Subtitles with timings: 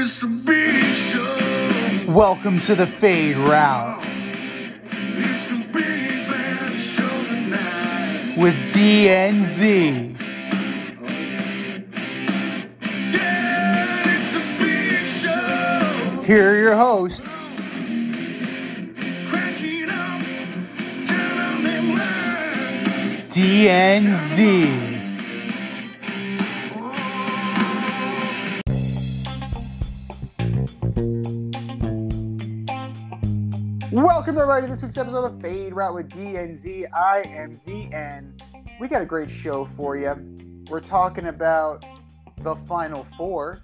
[0.00, 2.12] it's a big show.
[2.12, 5.72] Welcome to the Fade Route It's a big
[6.28, 8.36] bad show tonight.
[8.38, 10.16] with DNZ.
[13.12, 16.22] Yeah, it's a big show.
[16.22, 17.22] Here are your hosts,
[19.28, 20.22] Cracking up,
[21.06, 23.34] telling them lies.
[23.34, 24.87] DNZ.
[34.28, 36.84] Welcome everybody to this week's episode of Fade Route with DNZ.
[36.92, 38.42] I am Z, and
[38.78, 40.14] we got a great show for you.
[40.68, 41.86] We're talking about
[42.42, 43.62] the Final Four.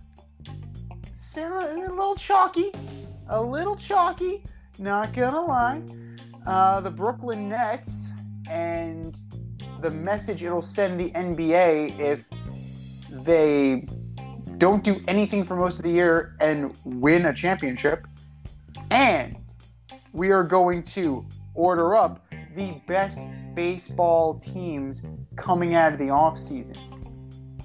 [1.36, 2.72] A little chalky,
[3.28, 4.42] a little chalky.
[4.78, 5.82] Not gonna lie.
[6.46, 8.08] Uh, the Brooklyn Nets
[8.48, 9.18] and
[9.82, 12.26] the message it'll send the NBA if
[13.10, 13.86] they
[14.56, 18.06] don't do anything for most of the year and win a championship.
[18.90, 19.43] And
[20.14, 23.18] we are going to order up the best
[23.54, 25.04] baseball teams
[25.36, 26.78] coming out of the offseason.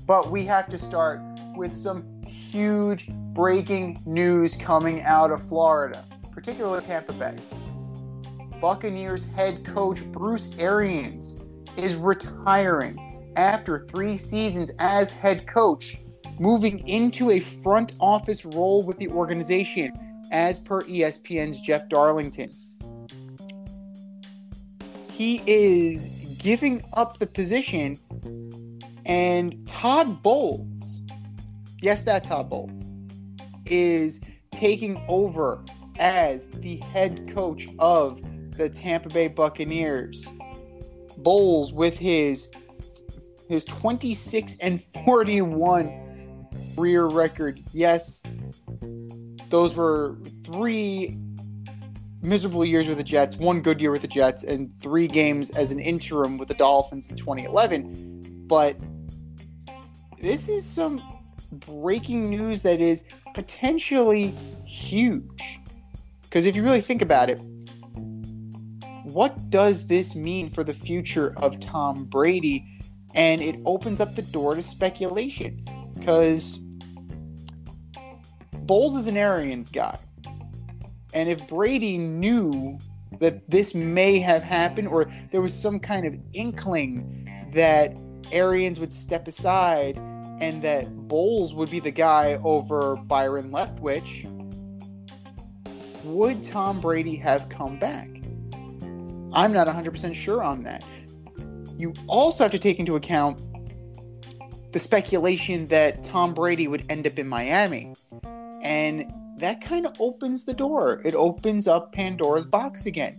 [0.07, 1.21] But we have to start
[1.55, 7.35] with some huge breaking news coming out of Florida, particularly Tampa Bay.
[8.59, 11.37] Buccaneers head coach Bruce Arians
[11.77, 15.97] is retiring after three seasons as head coach,
[16.39, 19.93] moving into a front office role with the organization,
[20.31, 22.51] as per ESPN's Jeff Darlington.
[25.09, 27.99] He is giving up the position,
[29.05, 31.01] and Todd Bowles,
[31.81, 32.83] yes, that Todd Bowles,
[33.65, 35.63] is taking over
[35.99, 38.21] as the head coach of
[38.57, 40.27] the Tampa Bay Buccaneers.
[41.17, 42.47] Bowles with his
[43.49, 47.63] his 26 and 41 career record.
[47.73, 48.21] Yes,
[49.49, 51.17] those were three
[52.21, 55.71] miserable years with the Jets, one good year with the Jets, and three games as
[55.71, 58.45] an interim with the Dolphins in 2011.
[58.47, 58.75] But
[60.19, 61.01] this is some
[61.51, 64.35] breaking news that is potentially
[64.65, 65.59] huge.
[66.23, 67.39] Because if you really think about it,
[69.03, 72.65] what does this mean for the future of Tom Brady?
[73.15, 75.65] And it opens up the door to speculation.
[75.95, 76.59] Because
[78.69, 79.97] Bowles is an Arians guy.
[81.15, 82.77] And if Brady knew
[83.17, 87.97] that this may have happened, or there was some kind of inkling that
[88.31, 89.97] Arians would step aside
[90.39, 94.29] and that Bowles would be the guy over Byron Leftwich,
[96.03, 98.07] would Tom Brady have come back?
[99.33, 100.83] I'm not 100% sure on that.
[101.75, 103.41] You also have to take into account
[104.73, 107.95] the speculation that Tom Brady would end up in Miami.
[108.61, 111.01] And that kind of opens the door.
[111.05, 113.17] It opens up Pandora's box again.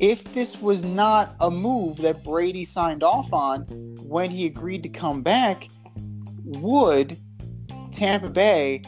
[0.00, 3.62] If this was not a move that Brady signed off on
[4.02, 5.68] when he agreed to come back,
[6.44, 7.18] would
[7.92, 8.82] Tampa Bay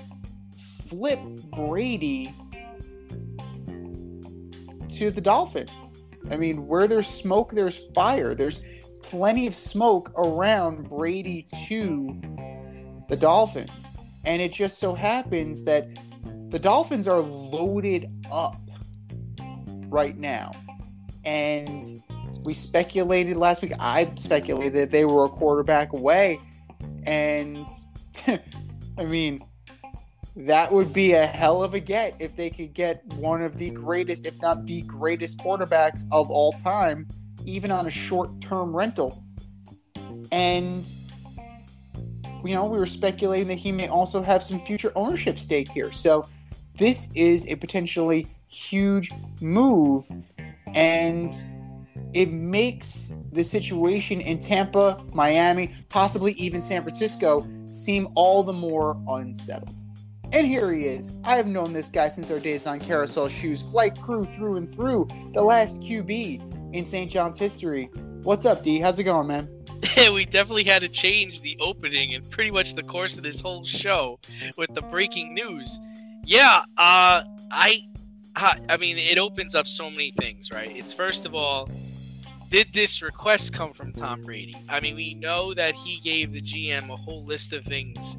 [0.86, 1.20] flip
[1.54, 2.34] Brady
[4.90, 5.70] to the Dolphins?
[6.30, 8.34] I mean, where there's smoke, there's fire.
[8.34, 8.60] There's
[9.02, 12.20] plenty of smoke around Brady to
[13.08, 13.88] the Dolphins.
[14.24, 15.88] And it just so happens that
[16.48, 18.60] the Dolphins are loaded up
[19.88, 20.52] right now.
[21.24, 21.84] And
[22.44, 26.40] we speculated last week, I speculated that they were a quarterback away.
[27.04, 27.66] And
[28.98, 29.44] I mean,
[30.36, 33.70] that would be a hell of a get if they could get one of the
[33.70, 37.06] greatest, if not the greatest quarterbacks of all time,
[37.44, 39.22] even on a short term rental.
[40.30, 40.90] And,
[42.44, 45.92] you know, we were speculating that he may also have some future ownership stake here.
[45.92, 46.26] So,
[46.76, 49.10] this is a potentially huge
[49.40, 50.08] move.
[50.74, 51.34] And
[52.14, 59.00] it makes the situation in Tampa, Miami, possibly even San Francisco seem all the more
[59.08, 59.82] unsettled.
[60.32, 61.12] And here he is.
[61.24, 64.72] I have known this guy since our days on Carousel Shoes, flight crew through and
[64.72, 67.10] through, the last QB in St.
[67.10, 67.90] John's history.
[68.22, 68.78] What's up, D?
[68.78, 69.61] How's it going, man?
[70.12, 73.64] we definitely had to change the opening and pretty much the course of this whole
[73.64, 74.18] show
[74.56, 75.80] with the breaking news.
[76.24, 77.82] Yeah, uh, I,
[78.36, 80.70] I, mean, it opens up so many things, right?
[80.74, 81.68] It's first of all,
[82.48, 84.54] did this request come from Tom Brady?
[84.68, 88.16] I mean, we know that he gave the GM a whole list of things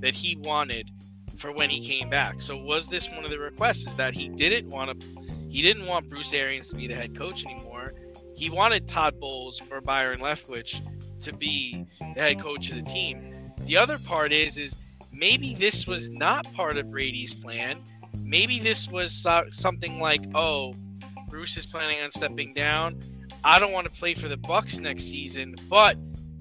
[0.00, 0.90] that he wanted
[1.38, 2.40] for when he came back.
[2.40, 3.86] So was this one of the requests?
[3.86, 5.06] Is that he didn't want to,
[5.48, 7.94] he didn't want Bruce Arians to be the head coach anymore.
[8.34, 10.82] He wanted Todd Bowles or Byron Leftwich
[11.22, 13.52] to be the head coach of the team.
[13.66, 14.76] The other part is, is
[15.12, 17.80] maybe this was not part of Brady's plan.
[18.18, 20.74] Maybe this was so- something like, oh,
[21.28, 23.00] Bruce is planning on stepping down.
[23.44, 25.96] I don't want to play for the Bucs next season, but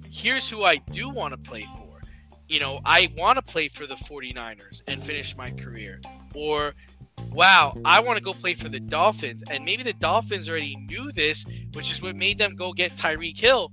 [0.09, 2.01] here's who I do want to play for.
[2.47, 5.99] You know, I want to play for the 49ers and finish my career.
[6.33, 6.73] Or,
[7.31, 9.43] wow, I want to go play for the Dolphins.
[9.49, 13.37] And maybe the Dolphins already knew this, which is what made them go get Tyreek
[13.37, 13.71] Hill.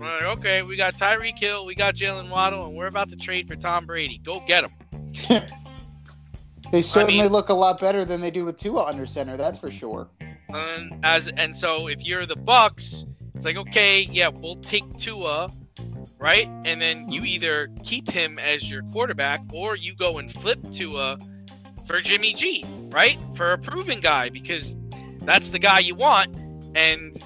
[0.00, 3.46] Like, okay, we got Tyreek Hill, we got Jaylen Waddle, and we're about to trade
[3.46, 4.18] for Tom Brady.
[4.24, 5.42] Go get him.
[6.72, 9.36] They certainly mean- look a lot better than they do with Tua under center.
[9.36, 10.08] That's for sure.
[10.48, 15.50] And as and so if you're the Bucs, it's like okay, yeah, we'll take Tua,
[16.18, 16.48] right?
[16.64, 21.18] And then you either keep him as your quarterback or you go and flip Tua
[21.88, 23.18] for Jimmy G, right?
[23.34, 24.76] For a proven guy because
[25.22, 26.36] that's the guy you want.
[26.76, 27.20] And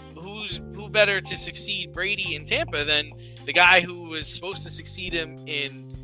[0.94, 3.10] better to succeed Brady in Tampa than
[3.44, 5.94] the guy who was supposed to succeed him in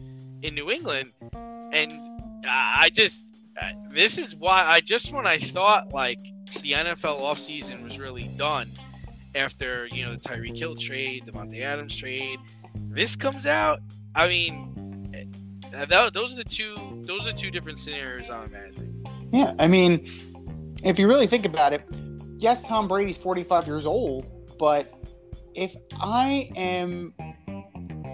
[0.42, 1.12] in New England?
[1.72, 1.92] And
[2.46, 3.24] I just
[3.62, 6.18] uh, this is why I just when I thought like
[6.60, 8.68] the NFL offseason was really done
[9.34, 12.38] after you know the Tyreek Hill trade, the Monte Adams trade.
[12.74, 13.80] This comes out.
[14.14, 16.74] I mean, eh, that, those are the two.
[17.02, 19.06] Those are two different scenarios I'm imagining.
[19.32, 20.08] Yeah, I mean,
[20.82, 21.82] if you really think about it,
[22.38, 24.28] yes, Tom Brady's 45 years old,
[24.60, 24.92] but
[25.54, 27.14] if I am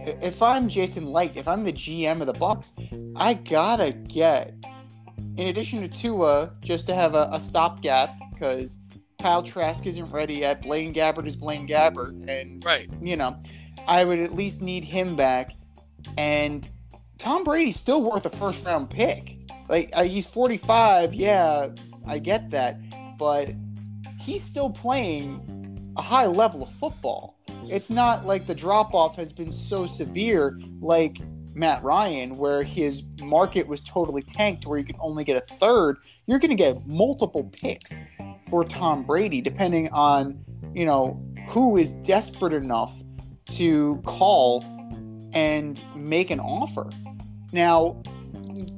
[0.05, 2.73] if I'm Jason Licht, if I'm the GM of the Bucs,
[3.17, 4.55] I gotta get
[5.37, 8.79] in addition to Tua, just to have a, a stopgap because
[9.21, 10.63] Kyle Trask isn't ready yet.
[10.63, 12.89] Blaine Gabbert is Blaine Gabbert, and Right.
[13.03, 13.37] you know,
[13.87, 15.53] I would at least need him back.
[16.17, 16.69] And
[17.19, 19.37] Tom Brady's still worth a first round pick.
[19.69, 21.69] Like uh, he's 45, yeah,
[22.07, 22.77] I get that,
[23.19, 23.51] but
[24.21, 25.57] he's still playing
[25.97, 27.39] a high level of football.
[27.69, 31.19] It's not like the drop off has been so severe like
[31.55, 35.97] Matt Ryan, where his market was totally tanked, where you can only get a third.
[36.27, 37.99] You're going to get multiple picks
[38.51, 40.39] for Tom Brady, depending on
[40.75, 42.95] you know who is desperate enough
[43.47, 44.65] to call
[45.33, 46.91] and make an offer.
[47.53, 48.03] Now,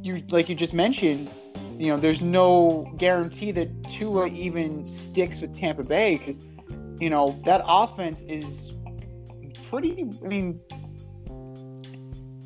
[0.02, 1.30] you like you just mentioned,
[1.78, 6.38] you know, there's no guarantee that Tua even sticks with Tampa Bay because
[7.00, 8.72] you know that offense is
[9.68, 10.10] pretty.
[10.24, 10.60] I mean,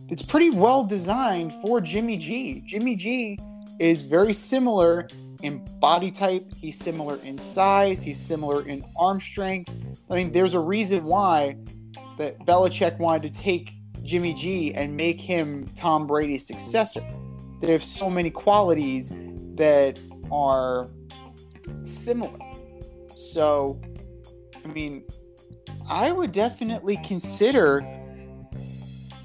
[0.08, 2.62] it's pretty well designed for Jimmy G.
[2.66, 3.38] Jimmy G
[3.78, 5.08] is very similar
[5.42, 6.52] in body type.
[6.56, 8.02] He's similar in size.
[8.02, 9.72] He's similar in arm strength.
[10.10, 11.56] I mean, there's a reason why
[12.18, 13.72] that Belichick wanted to take
[14.02, 17.04] Jimmy G and make him Tom Brady's successor.
[17.60, 19.12] They have so many qualities
[19.54, 19.98] that
[20.30, 20.90] are
[21.84, 22.38] similar.
[23.14, 23.80] So,
[24.64, 25.04] I mean,
[25.88, 27.84] I would definitely consider,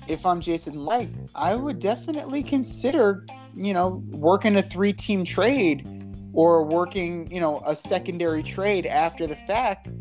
[0.08, 5.88] if I'm Jason Licht, I would definitely consider, you know, working a three team trade
[6.34, 9.92] or working, you know, a secondary trade after the fact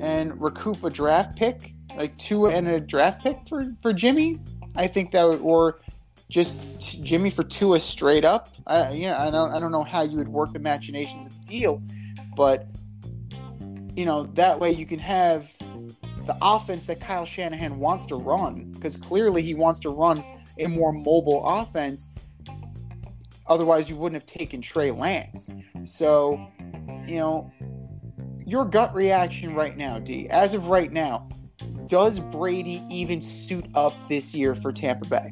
[0.00, 4.40] and recoup a draft pick, like two and a draft pick for, for Jimmy.
[4.76, 5.80] I think that would, or
[6.28, 6.54] just
[7.02, 8.48] Jimmy for Tua straight up.
[8.66, 11.46] I, yeah, I don't, I don't know how you would work the machinations of the
[11.46, 11.82] deal,
[12.36, 12.66] but
[13.96, 15.52] you know that way you can have
[16.26, 20.24] the offense that Kyle Shanahan wants to run because clearly he wants to run
[20.58, 22.12] a more mobile offense.
[23.46, 25.50] Otherwise, you wouldn't have taken Trey Lance.
[25.82, 26.48] So,
[27.06, 27.52] you know,
[28.46, 31.28] your gut reaction right now, D, as of right now,
[31.86, 35.30] does Brady even suit up this year for Tampa Bay?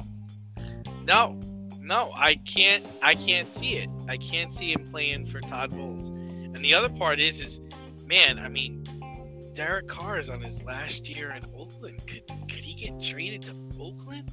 [1.04, 1.40] No,
[1.80, 2.84] no, I can't.
[3.00, 3.88] I can't see it.
[4.08, 6.08] I can't see him playing for Todd Bowles.
[6.08, 7.60] And the other part is, is
[8.12, 8.84] man, I mean,
[9.54, 12.06] Derek Carr is on his last year in Oakland.
[12.06, 14.30] Could could he get traded to Oakland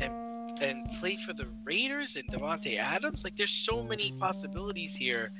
[0.00, 3.22] and and play for the Raiders and Davante Adams?
[3.22, 5.30] Like, there's so many possibilities here.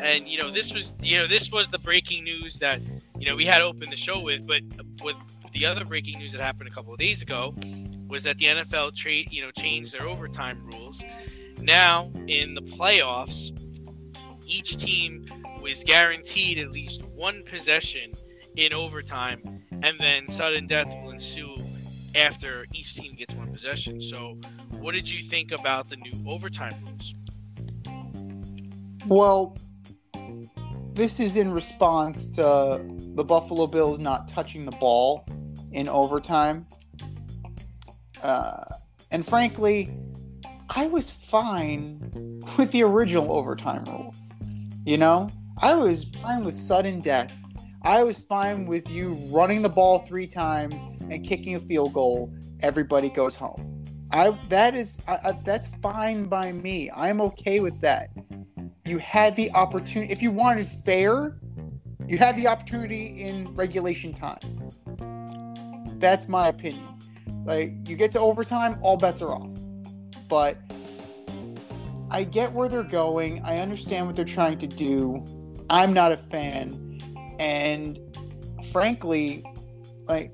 [0.00, 2.80] And you know, this was you know this was the breaking news that
[3.18, 4.46] you know we had to open the show with.
[4.46, 4.62] But
[5.02, 5.16] with
[5.52, 7.54] the other breaking news that happened a couple of days ago
[8.08, 11.04] was that the NFL trade you know changed their overtime rules.
[11.58, 13.50] Now in the playoffs,
[14.46, 15.26] each team
[15.62, 18.12] was guaranteed at least one possession
[18.56, 21.56] in overtime, and then sudden death will ensue
[22.14, 24.00] after each team gets one possession.
[24.00, 24.38] So,
[24.70, 27.14] what did you think about the new overtime rules?
[29.06, 29.56] Well,
[30.92, 35.26] this is in response to the Buffalo Bills not touching the ball
[35.72, 36.66] in overtime.
[38.22, 38.64] Uh,
[39.10, 39.90] and frankly,
[40.68, 44.14] I was fine with the original overtime rule.
[44.84, 47.32] You know, I was fine with sudden death.
[47.82, 52.32] I was fine with you running the ball three times and kicking a field goal.
[52.60, 53.84] Everybody goes home.
[54.12, 56.90] I that is I, I, that's fine by me.
[56.94, 58.10] I'm okay with that.
[58.84, 60.12] You had the opportunity.
[60.12, 61.38] If you wanted fair,
[62.06, 64.70] you had the opportunity in regulation time.
[65.98, 66.86] That's my opinion.
[67.44, 69.50] Like you get to overtime, all bets are off.
[70.28, 70.56] But
[72.10, 73.42] I get where they're going.
[73.42, 75.24] I understand what they're trying to do.
[75.70, 77.00] I'm not a fan,
[77.38, 77.98] and
[78.72, 79.44] frankly,
[80.06, 80.32] like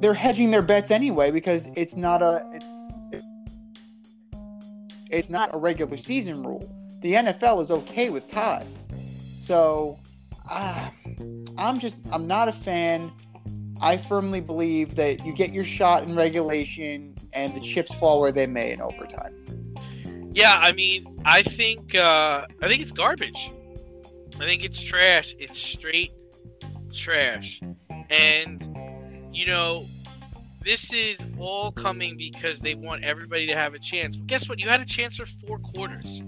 [0.00, 3.06] they're hedging their bets anyway because it's not a it's
[5.10, 6.74] it's not a regular season rule.
[7.00, 8.88] The NFL is okay with ties,
[9.34, 9.98] so
[10.50, 10.90] uh,
[11.56, 13.12] I'm just I'm not a fan.
[13.80, 18.32] I firmly believe that you get your shot in regulation and the chips fall where
[18.32, 19.34] they may in overtime.
[20.32, 23.50] Yeah, I mean, I think uh, I think it's garbage.
[24.40, 25.34] I think it's trash.
[25.38, 26.12] It's straight
[26.94, 27.60] trash.
[28.10, 28.66] And
[29.32, 29.86] you know,
[30.62, 34.16] this is all coming because they want everybody to have a chance.
[34.16, 34.60] But guess what?
[34.60, 36.22] You had a chance for four quarters.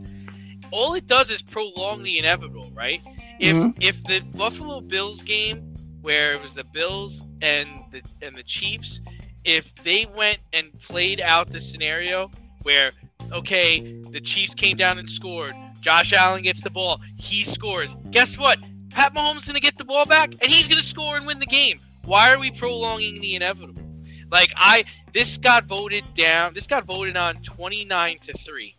[0.71, 3.01] All it does is prolong the inevitable, right?
[3.39, 3.75] If Mhm.
[3.81, 5.63] if the Buffalo Bills game
[6.03, 9.01] where it was the Bills and the and the Chiefs,
[9.45, 12.31] if they went and played out the scenario
[12.63, 12.93] where
[13.33, 17.95] okay, the Chiefs came down and scored, Josh Allen gets the ball, he scores.
[18.11, 18.59] Guess what?
[18.91, 21.47] Pat Mahomes is gonna get the ball back and he's gonna score and win the
[21.47, 21.79] game.
[22.05, 23.83] Why are we prolonging the inevitable?
[24.31, 24.85] Like I
[25.15, 28.77] this got voted down this got voted on twenty nine to three.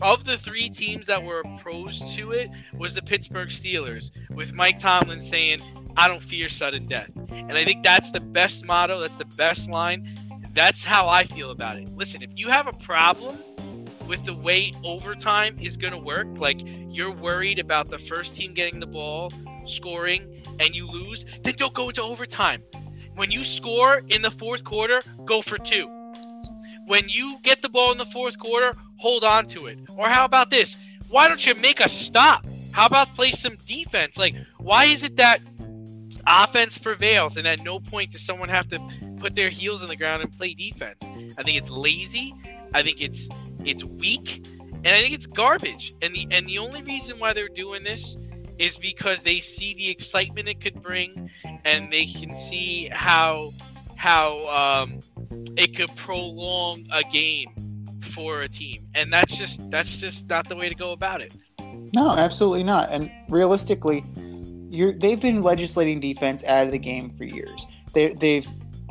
[0.00, 4.78] Of the three teams that were opposed to it was the Pittsburgh Steelers, with Mike
[4.78, 5.60] Tomlin saying,
[5.96, 7.10] I don't fear sudden death.
[7.30, 10.16] And I think that's the best motto, that's the best line.
[10.54, 11.88] That's how I feel about it.
[11.96, 13.38] Listen, if you have a problem
[14.08, 18.54] with the way overtime is going to work, like you're worried about the first team
[18.54, 19.30] getting the ball,
[19.66, 22.62] scoring, and you lose, then don't go into overtime.
[23.14, 25.86] When you score in the fourth quarter, go for two.
[26.86, 29.78] When you get the ball in the fourth quarter, hold on to it.
[29.96, 30.76] Or how about this?
[31.08, 32.46] Why don't you make a stop?
[32.72, 34.16] How about play some defense?
[34.16, 35.40] Like, why is it that
[36.26, 38.78] offense prevails and at no point does someone have to
[39.18, 40.98] put their heels in the ground and play defense?
[41.36, 42.34] I think it's lazy.
[42.72, 43.28] I think it's
[43.64, 44.46] it's weak,
[44.84, 45.94] and I think it's garbage.
[46.02, 48.16] And the and the only reason why they're doing this
[48.58, 51.30] is because they see the excitement it could bring,
[51.64, 53.52] and they can see how
[53.96, 55.00] how um,
[55.56, 57.48] it could prolong a game
[58.14, 61.32] for a team, and that's just that's just not the way to go about it.
[61.94, 62.90] No, absolutely not.
[62.90, 64.04] And realistically,
[64.70, 67.66] you're they've been legislating defense out of the game for years.
[67.92, 68.48] They they've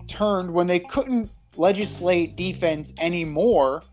[0.07, 3.83] turned when they couldn't legislate defense anymore,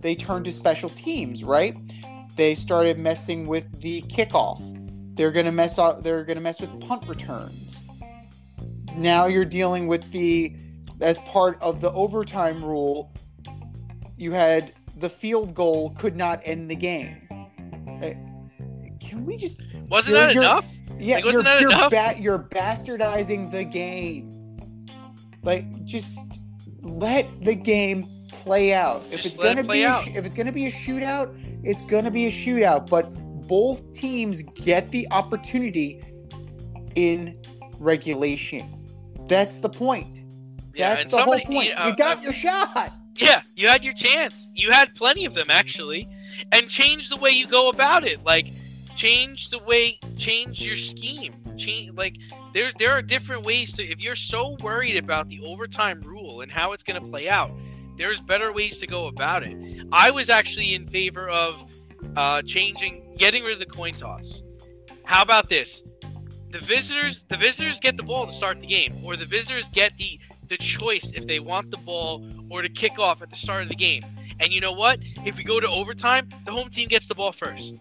[0.00, 1.76] they turned to special teams, right?
[2.36, 4.60] They started messing with the kickoff.
[5.16, 7.82] They're gonna mess up they're gonna mess with punt returns.
[8.96, 10.56] Now you're dealing with the
[11.00, 13.12] as part of the overtime rule,
[14.16, 17.26] you had the field goal could not end the game.
[18.02, 18.10] Uh,
[19.00, 20.64] Can we just Wasn't You're- that enough?
[20.98, 21.90] yeah, Like, wasn't you're, that you're, enough?
[21.90, 24.86] ba- you're bastardizing the game.
[25.42, 26.18] Like, just
[26.82, 29.02] let the game play out.
[29.10, 31.34] If it's gonna play be a if it's gonna be a shootout,
[31.64, 32.88] it's gonna be a shootout.
[32.88, 33.12] But
[33.46, 36.00] both teams get the opportunity
[36.94, 37.40] in
[37.78, 38.76] regulation.
[39.28, 40.20] That's the point.
[40.74, 41.68] Yeah, That's the somebody- whole point.
[41.68, 42.92] you uh, got uh, your shot.
[43.16, 44.48] Yeah, you had your chance.
[44.54, 46.08] You had plenty of them actually,
[46.52, 48.24] and change the way you go about it.
[48.24, 48.46] Like
[48.96, 51.34] change the way, change your scheme.
[51.56, 52.16] Change like
[52.54, 53.84] there there are different ways to.
[53.84, 57.50] If you're so worried about the overtime rule and how it's going to play out,
[57.98, 59.56] there's better ways to go about it.
[59.92, 61.54] I was actually in favor of
[62.16, 64.42] uh, changing, getting rid of the coin toss.
[65.04, 65.82] How about this?
[66.50, 69.96] The visitors, the visitors get the ball to start the game, or the visitors get
[69.98, 70.18] the
[70.48, 73.68] the choice if they want the ball or to kick off at the start of
[73.68, 74.02] the game.
[74.40, 74.98] And you know what?
[75.24, 77.76] If we go to overtime, the home team gets the ball first.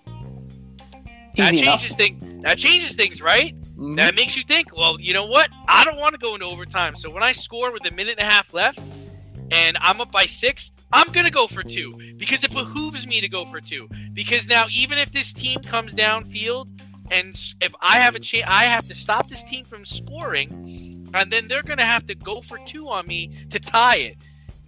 [1.36, 2.44] That Easy changes things.
[2.44, 3.56] That changes things, right?
[3.76, 3.96] Mhm.
[3.96, 5.50] That makes you think, well, you know what?
[5.68, 6.96] I don't want to go into overtime.
[6.96, 8.80] So when I score with a minute and a half left
[9.52, 13.22] and I'm up by six, I'm going to go for two because it behooves me
[13.22, 13.88] to go for two.
[14.14, 16.68] Because now, even if this team comes downfield
[17.12, 21.32] and if I have a chance, I have to stop this team from scoring, and
[21.32, 24.18] then they're going to have to go for two on me to tie it.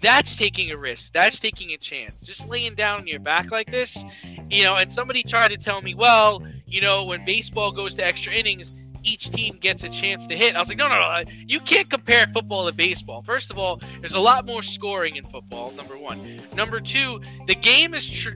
[0.02, 1.14] That's taking a risk.
[1.14, 2.20] That's taking a chance.
[2.24, 4.04] Just laying down on your back like this,
[4.50, 4.76] you know.
[4.76, 8.72] And somebody tried to tell me, well, you know, when baseball goes to extra innings,
[9.04, 10.56] each team gets a chance to hit.
[10.56, 11.24] I was like, no, no, no.
[11.48, 13.22] You can't compare football to baseball.
[13.22, 16.42] First of all, there's a lot more scoring in football, number one.
[16.54, 18.32] Number two, the game is tr-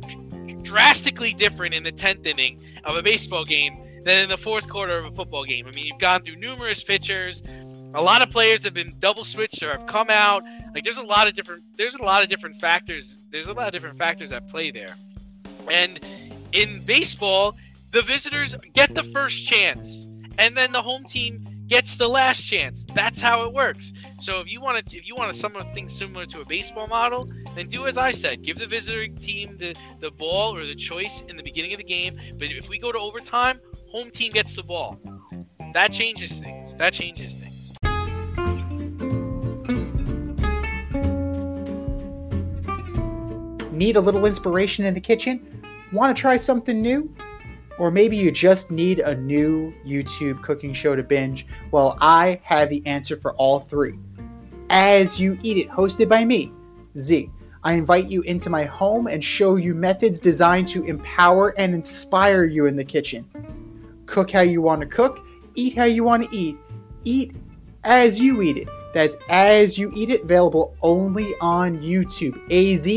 [0.64, 4.98] drastically different in the 10th inning of a baseball game than in the fourth quarter
[4.98, 5.68] of a football game.
[5.68, 7.44] I mean, you've gone through numerous pitchers.
[7.94, 10.44] A lot of players have been double switched or have come out.
[10.74, 13.18] Like there's a lot of different there's a lot of different factors.
[13.32, 14.96] There's a lot of different factors at play there.
[15.72, 16.00] And
[16.52, 17.56] in baseball,
[17.92, 22.86] the visitors get the first chance, and then the home team gets the last chance.
[22.94, 23.92] That's how it works.
[24.20, 27.24] So if you want to, if you want to something similar to a baseball model,
[27.56, 28.44] then do as I said.
[28.44, 31.84] Give the visiting team the the ball or the choice in the beginning of the
[31.84, 32.20] game.
[32.38, 33.60] But if we go to overtime,
[33.92, 35.00] home team gets the ball.
[35.74, 36.74] That changes things.
[36.78, 37.72] That changes things.
[43.72, 45.62] Need a little inspiration in the kitchen?
[45.92, 47.14] Want to try something new?
[47.78, 51.46] Or maybe you just need a new YouTube cooking show to binge?
[51.72, 54.00] Well, I have the answer for all three.
[54.70, 56.52] As You Eat It, hosted by me,
[56.98, 57.30] Z.
[57.64, 62.46] I invite you into my home and show you methods designed to empower and inspire
[62.46, 63.26] you in the kitchen.
[64.06, 66.58] Cook how you want to cook, eat how you want to eat,
[67.04, 67.36] eat
[67.84, 68.68] as you eat it.
[68.96, 72.40] That's As You Eat It, available only on YouTube.
[72.50, 72.88] AZ,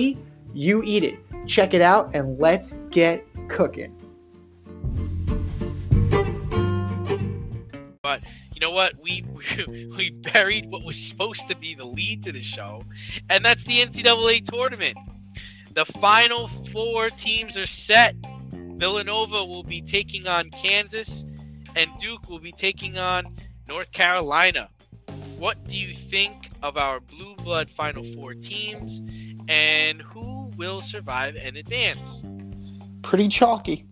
[0.55, 1.19] You Eat It.
[1.49, 3.98] Check it out and let's get cooking.
[8.09, 8.23] But
[8.55, 8.95] you know what?
[9.03, 9.23] We
[9.69, 12.83] we buried what was supposed to be the lead to the show,
[13.29, 14.97] and that's the NCAA tournament.
[15.75, 18.15] The final four teams are set.
[18.51, 21.27] Villanova will be taking on Kansas,
[21.77, 23.37] and Duke will be taking on
[23.69, 24.71] North Carolina.
[25.37, 29.03] What do you think of our blue blood final four teams,
[29.51, 32.23] and who will survive and advance?
[33.03, 33.85] Pretty chalky.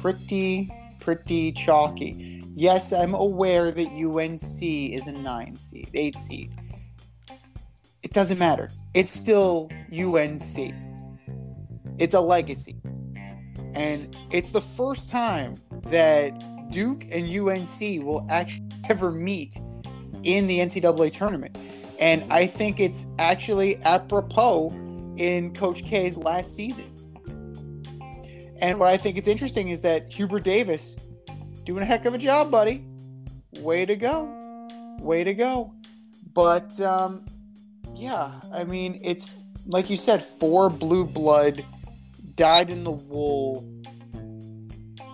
[0.00, 2.31] Pretty, pretty chalky.
[2.54, 6.52] Yes, I'm aware that UNC is a nine seed, eight seed.
[8.02, 8.70] It doesn't matter.
[8.92, 10.74] It's still UNC.
[11.98, 12.76] It's a legacy.
[13.74, 15.54] And it's the first time
[15.84, 19.58] that Duke and UNC will actually ever meet
[20.22, 21.56] in the NCAA tournament.
[21.98, 24.70] And I think it's actually apropos
[25.16, 26.92] in Coach K's last season.
[28.60, 30.96] And what I think is interesting is that Hubert Davis
[31.64, 32.84] doing a heck of a job, buddy.
[33.58, 34.66] Way to go.
[35.00, 35.72] Way to go.
[36.34, 37.26] But um,
[37.94, 39.30] yeah, I mean, it's
[39.66, 41.64] like you said, four blue blood,
[42.34, 43.68] dyed in the wool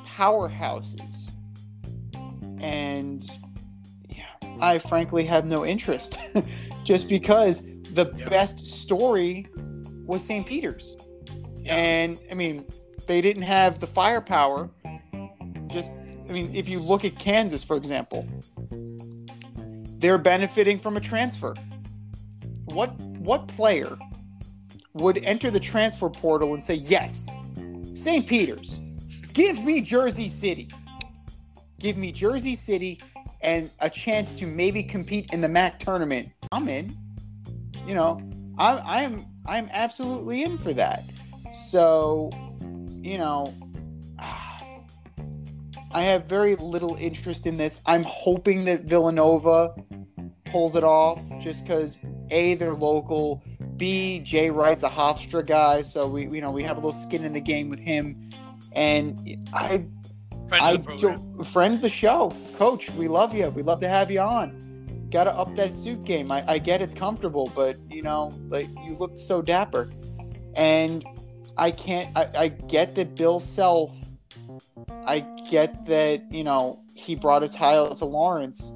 [0.07, 1.31] powerhouses.
[2.61, 3.25] And
[4.09, 4.25] yeah,
[4.61, 6.19] I frankly have no interest
[6.85, 8.25] just because the Yeah.
[8.27, 9.47] best story
[10.07, 10.47] was St.
[10.47, 10.97] Peter's.
[11.57, 11.75] Yeah.
[11.77, 12.65] And I mean,
[13.07, 14.71] they didn't have the firepower.
[15.69, 15.91] Just,
[16.29, 18.27] I mean, if you look at Kansas, for example,
[19.99, 21.55] they're benefiting from a transfer.
[22.67, 23.97] What what player
[24.93, 27.29] would enter the transfer portal and say, "Yes,
[27.95, 28.27] St.
[28.27, 28.79] Peter's,
[29.33, 30.69] give me Jersey City,
[31.79, 33.01] give me Jersey City,
[33.41, 36.29] and a chance to maybe compete in the MAAC tournament"?
[36.53, 36.97] I'm in.
[37.87, 38.21] You know,
[38.59, 41.05] I, I am I am absolutely in for that.
[41.55, 42.31] So,
[43.01, 43.55] you know,
[45.93, 47.81] I have very little interest in this.
[47.87, 49.75] I'm hoping that Villanova
[50.47, 51.97] pulls it off just because
[52.31, 53.43] A, they're local,
[53.77, 57.25] B, Jay Wright's a Hofstra guy, so we you know we have a little skin
[57.25, 58.31] in the game with him.
[58.73, 59.87] And I
[60.49, 62.91] Friend I of the don't friend the show, coach.
[62.93, 63.51] We love you.
[63.51, 65.07] We love to have you on.
[65.11, 66.33] Got to up that suit game.
[66.33, 69.91] I, I get it's comfortable, but you know, like you looked so dapper,
[70.55, 71.05] and
[71.59, 72.17] I can't.
[72.17, 73.95] I, I get that Bill Self.
[75.07, 78.73] I get that you know he brought a title to Lawrence,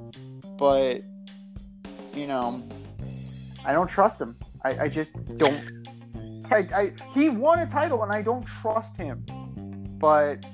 [0.57, 1.01] but
[2.13, 2.67] you know,
[3.65, 4.35] I don't trust him.
[4.63, 5.61] I, I just don't.
[6.51, 9.25] I, I he won a title, and I don't trust him.
[9.97, 10.45] But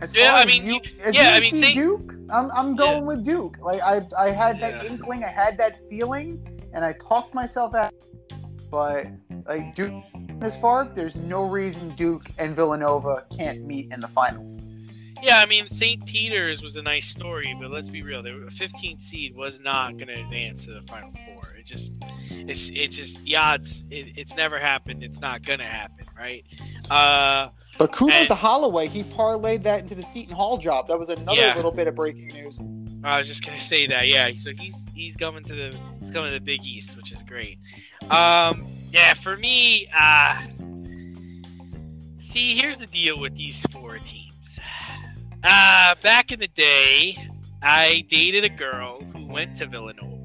[0.00, 2.14] as Yeah, far I as mean, you, you- as yeah, I UNC mean, Saint- Duke,
[2.30, 3.58] I'm, I'm going with Duke.
[3.60, 4.90] Like I I had that Yeah.
[4.92, 6.40] inkling, I had that feeling,
[6.74, 7.92] and I talked myself out.
[8.72, 9.06] But
[9.46, 9.92] like Duke
[10.40, 14.56] this far, there's no reason Duke and Villanova can't meet in the finals.
[15.22, 16.04] Yeah, I mean St.
[16.06, 18.22] Peter's was a nice story, but let's be real.
[18.24, 21.54] They were a 15th seed was not going to advance to the Final Four.
[21.56, 23.84] It just, it's, it just the odds.
[23.90, 25.04] It, it's never happened.
[25.04, 26.44] It's not going to happen, right?
[26.90, 28.88] Uh, But kudos And- to Holloway.
[28.88, 30.88] He parlayed that into the Seton Hall job.
[30.88, 31.54] That was another Yeah.
[31.54, 32.58] little bit of breaking news.
[33.04, 34.30] I was just gonna say that, yeah.
[34.38, 37.58] So he's he's coming to the he's coming to the Big East, which is great.
[38.10, 40.42] Um, yeah, for me, uh,
[42.20, 44.58] see, here's the deal with these four teams.
[45.42, 47.16] Uh, back in the day,
[47.62, 50.18] I dated a girl who went to Villanova.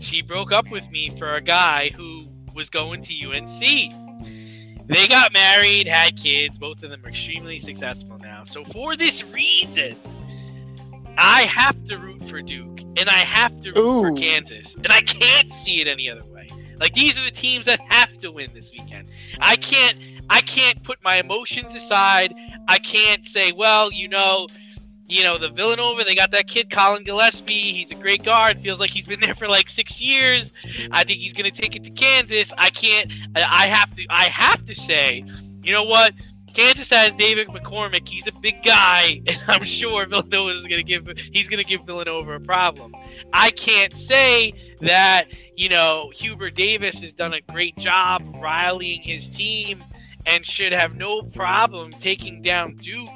[0.00, 3.60] She broke up with me for a guy who was going to UNC.
[4.86, 6.56] They got married, had kids.
[6.56, 8.44] Both of them are extremely successful now.
[8.44, 9.96] So for this reason,
[11.18, 15.00] I have to root for Duke and I have to root for Kansas, and I
[15.00, 16.37] can't see it any other way.
[16.78, 19.08] Like these are the teams that have to win this weekend.
[19.40, 19.98] I can't.
[20.30, 22.34] I can't put my emotions aside.
[22.68, 24.46] I can't say, well, you know,
[25.06, 27.72] you know, the Villanova, they got that kid Collin Gillespie.
[27.72, 28.60] He's a great guard.
[28.60, 30.52] Feels like he's been there for like six years.
[30.90, 32.52] I think he's gonna take it to Kansas.
[32.58, 33.10] I can't.
[33.34, 34.06] I have to.
[34.10, 35.24] I have to say,
[35.62, 36.12] you know what?
[36.54, 38.08] Kansas has David McCormack.
[38.08, 41.08] He's a big guy, and I'm sure Villanova is gonna give.
[41.32, 42.94] He's gonna give Villanova a problem.
[43.32, 45.26] I can't say that
[45.58, 49.82] you know Hubert Davis has done a great job rallying his team
[50.24, 53.08] and should have no problem taking down Duke.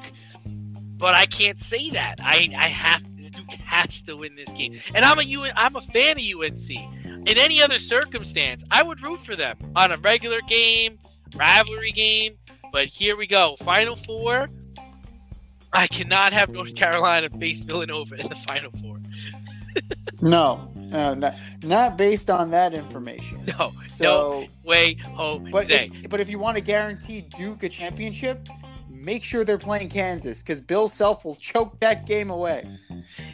[0.97, 2.17] But I can't say that.
[2.21, 5.45] I I have Duke has to win this game, and I'm a U.
[5.55, 6.71] I'm a fan of UNC.
[7.29, 10.99] In any other circumstance, I would root for them on a regular game,
[11.37, 12.35] rivalry game.
[12.73, 14.49] But here we go, Final Four.
[15.73, 19.02] I cannot have North Carolina face Villanova in the Final Four.
[20.21, 23.45] No, no, not, not based on that information.
[23.59, 25.51] No, So, way, Jose.
[25.51, 28.49] but if, but if you want to guarantee Duke a championship,
[28.89, 32.69] make sure they're playing Kansas because Bill Self will choke that game away.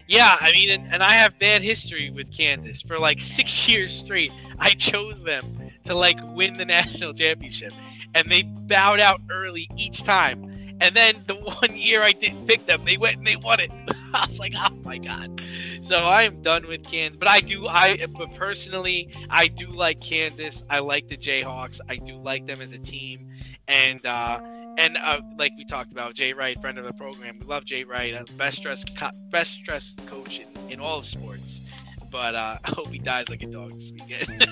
[0.06, 2.80] Yeah, I mean, and, and I have bad history with Kansas.
[2.82, 7.72] For like six years straight, I chose them to like win the national championship,
[8.14, 10.44] and they bowed out early each time.
[10.80, 13.70] And then the one year I didn't pick them, they went and they won it.
[14.14, 15.42] I was like, oh my god.
[15.88, 17.16] So I am done with Kansas.
[17.18, 20.62] But I do, I but personally, I do like Kansas.
[20.68, 21.80] I like the Jayhawks.
[21.88, 23.30] I do like them as a team,
[23.68, 24.38] and uh,
[24.76, 27.38] and uh, like we talked about, Jay Wright, friend of the program.
[27.38, 31.06] We love Jay Wright, uh, best dressed co- best dressed coach in, in all of
[31.06, 31.62] sports.
[32.10, 34.46] But uh, I hope he dies like a dog this weekend.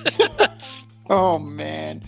[1.08, 2.02] Oh man.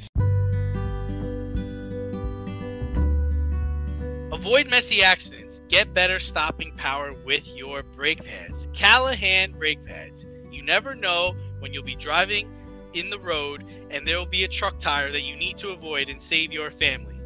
[4.33, 5.48] Avoid messy accidents.
[5.69, 8.69] Get better stopping power with your brake pads.
[8.73, 10.25] Callahan brake pads.
[10.51, 12.51] You never know when you'll be driving
[12.95, 16.09] in the road and there will be a truck tire that you need to avoid
[16.09, 17.17] and save your family.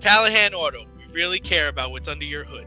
[0.00, 0.86] Callahan Auto.
[0.96, 2.66] We really care about what's under your hood.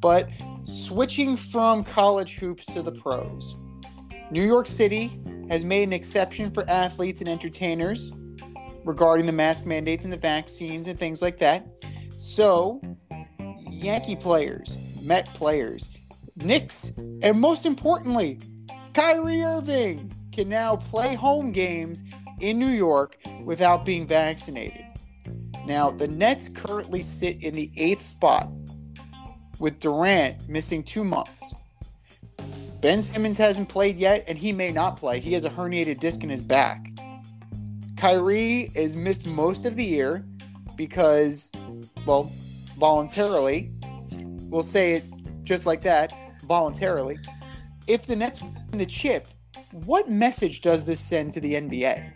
[0.00, 0.28] But
[0.64, 3.54] switching from college hoops to the pros,
[4.32, 8.12] New York City has made an exception for athletes and entertainers
[8.84, 11.66] regarding the mask mandates and the vaccines and things like that.
[12.16, 12.80] So,
[13.68, 15.88] Yankee players, Met players,
[16.36, 18.38] Knicks, and most importantly,
[18.92, 22.02] Kyrie Irving can now play home games
[22.40, 24.84] in New York without being vaccinated.
[25.66, 28.50] Now, the Nets currently sit in the eighth spot
[29.58, 31.54] with Durant missing two months.
[32.80, 35.20] Ben Simmons hasn't played yet, and he may not play.
[35.20, 36.86] He has a herniated disc in his back.
[38.00, 40.24] Kyrie is missed most of the year
[40.74, 41.52] because,
[42.06, 42.32] well,
[42.78, 43.72] voluntarily.
[44.48, 45.04] We'll say it
[45.42, 46.10] just like that,
[46.44, 47.18] voluntarily.
[47.86, 49.28] If the Nets win the chip,
[49.72, 52.10] what message does this send to the NBA?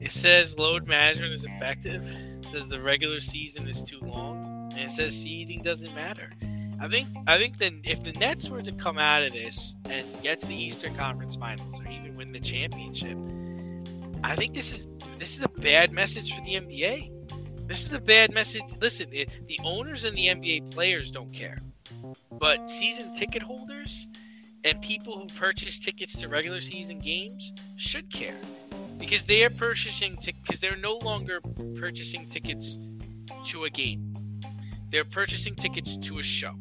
[0.00, 2.04] It says load management is effective.
[2.04, 6.30] It says the regular season is too long, and it says seeding doesn't matter.
[6.78, 10.06] I think I think that if the Nets were to come out of this and
[10.22, 13.16] get to the Eastern Conference Finals or even win the championship,
[14.24, 14.86] I think this is
[15.18, 17.68] this is a bad message for the NBA.
[17.68, 18.62] This is a bad message.
[18.80, 21.58] Listen, it, the owners and the NBA players don't care,
[22.32, 24.08] but season ticket holders
[24.64, 28.36] and people who purchase tickets to regular season games should care
[28.98, 31.42] because they are purchasing because they're no longer
[31.78, 32.78] purchasing tickets
[33.48, 34.14] to a game.
[34.90, 36.54] They're purchasing tickets to a show,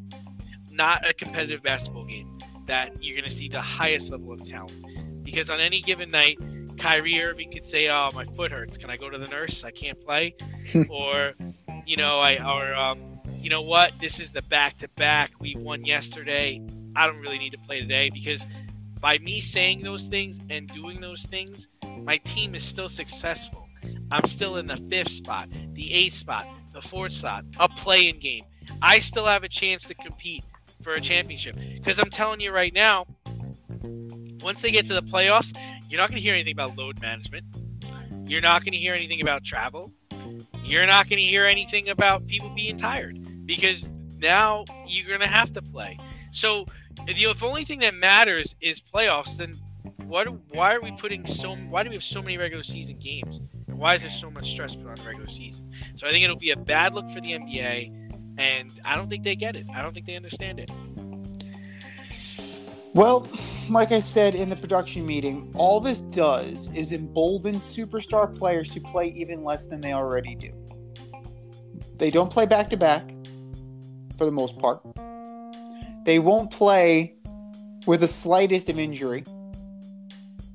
[0.69, 5.23] not a competitive basketball game that you're going to see the highest level of talent.
[5.23, 6.37] Because on any given night,
[6.77, 8.77] Kyrie Irving could say, "Oh, my foot hurts.
[8.77, 9.63] Can I go to the nurse?
[9.63, 10.35] I can't play."
[10.89, 11.33] or,
[11.85, 13.93] you know, I or um, you know what?
[13.99, 15.31] This is the back to back.
[15.39, 16.61] We won yesterday.
[16.95, 18.45] I don't really need to play today because
[19.01, 21.67] by me saying those things and doing those things,
[22.03, 23.67] my team is still successful.
[24.11, 28.45] I'm still in the fifth spot, the eighth spot, the fourth spot, a playing game.
[28.81, 30.43] I still have a chance to compete
[30.83, 31.57] for a championship.
[31.73, 33.05] Because I'm telling you right now,
[34.41, 35.53] once they get to the playoffs,
[35.93, 37.45] you're not going to hear anything about load management.
[38.25, 39.93] You're not going to hear anything about travel.
[40.63, 43.85] You're not going to hear anything about people being tired because
[44.17, 45.99] now you're going to have to play.
[46.31, 46.65] So
[47.05, 49.53] if the only thing that matters is playoffs, then
[50.05, 50.27] what?
[50.49, 51.55] Why are we putting so?
[51.55, 53.39] Why do we have so many regular season games?
[53.67, 55.69] And why is there so much stress put on the regular season?
[55.95, 59.23] So I think it'll be a bad look for the NBA, and I don't think
[59.23, 59.67] they get it.
[59.71, 60.71] I don't think they understand it.
[62.93, 63.27] Well,
[63.71, 68.79] like I said in the production meeting, all this does is embolden superstar players to
[68.79, 70.51] play even less than they already do.
[71.97, 73.09] They don't play back to back
[74.15, 74.83] for the most part.
[76.05, 77.15] They won't play
[77.87, 79.23] with the slightest of injury.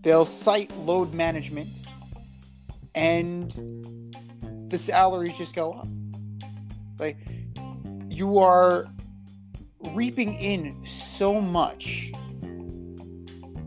[0.03, 1.71] They'll cite load management
[2.95, 3.51] and
[4.71, 5.89] the salaries just go up.
[7.01, 7.19] Like
[8.09, 8.87] you are
[9.93, 12.13] reaping in so much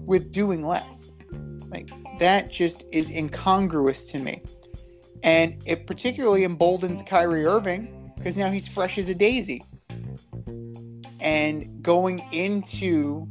[0.05, 1.11] with doing less.
[1.69, 4.41] Like that just is incongruous to me.
[5.23, 9.63] And it particularly emboldens Kyrie Irving because now he's fresh as a daisy.
[11.19, 13.27] And going into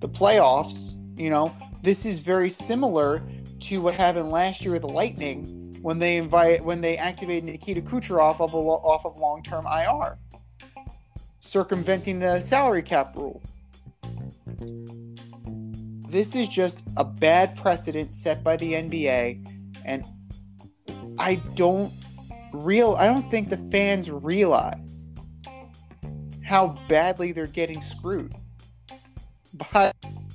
[0.00, 3.22] the playoffs, you know, this is very similar
[3.60, 7.80] to what happened last year with the Lightning when they invite when they activated Nikita
[7.80, 10.18] Kucherov off of, off of long-term IR,
[11.38, 13.40] circumventing the salary cap rule.
[16.08, 19.44] This is just a bad precedent set by the NBA,
[19.84, 20.04] and
[21.18, 21.92] I don't
[22.52, 25.06] real I don't think the fans realize
[26.44, 28.34] how badly they're getting screwed
[29.72, 29.92] by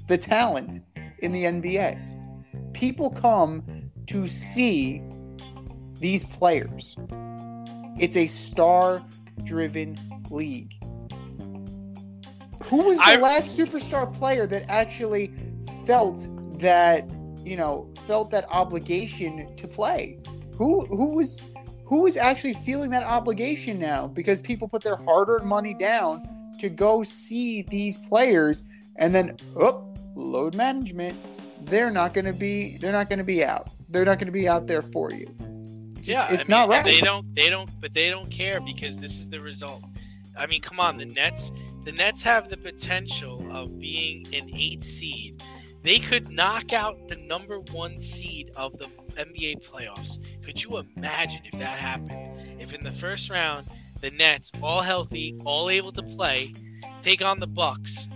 [0.08, 0.82] the talent
[1.20, 2.74] in the NBA.
[2.74, 3.64] People come
[4.08, 5.02] to see
[6.00, 6.98] these players.
[7.98, 9.02] It's a star
[9.46, 9.98] driven
[10.30, 10.74] league.
[12.66, 15.34] Who was the I- last superstar player that actually
[15.86, 16.28] felt
[16.60, 17.10] that,
[17.44, 20.20] you know, felt that obligation to play?
[20.58, 21.52] Who who was
[21.86, 26.24] who is actually feeling that obligation now because people put their hard-earned money down
[26.60, 28.64] to go see these players
[28.96, 31.18] and then oh, load management
[31.66, 34.32] they're not going to be they're not going to be out they're not going to
[34.32, 35.26] be out there for you
[35.96, 37.36] Just- yeah, it's I not mean, right They don't.
[37.36, 37.70] They don't.
[37.82, 39.84] But they don't care because this is the result.
[40.38, 40.98] I mean, come on.
[40.98, 41.52] The Nets.
[41.86, 45.44] The Nets have the potential of being an eight seed.
[45.84, 48.86] They could knock out the number one seed of the
[49.18, 50.20] NBA playoffs.
[50.44, 52.62] Could you imagine if that happened?
[52.62, 53.68] If in the first round
[54.00, 56.54] the Nets, all healthy, all able to play,
[57.02, 58.08] take on the Bucks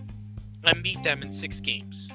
[0.63, 2.07] and beat them in six games,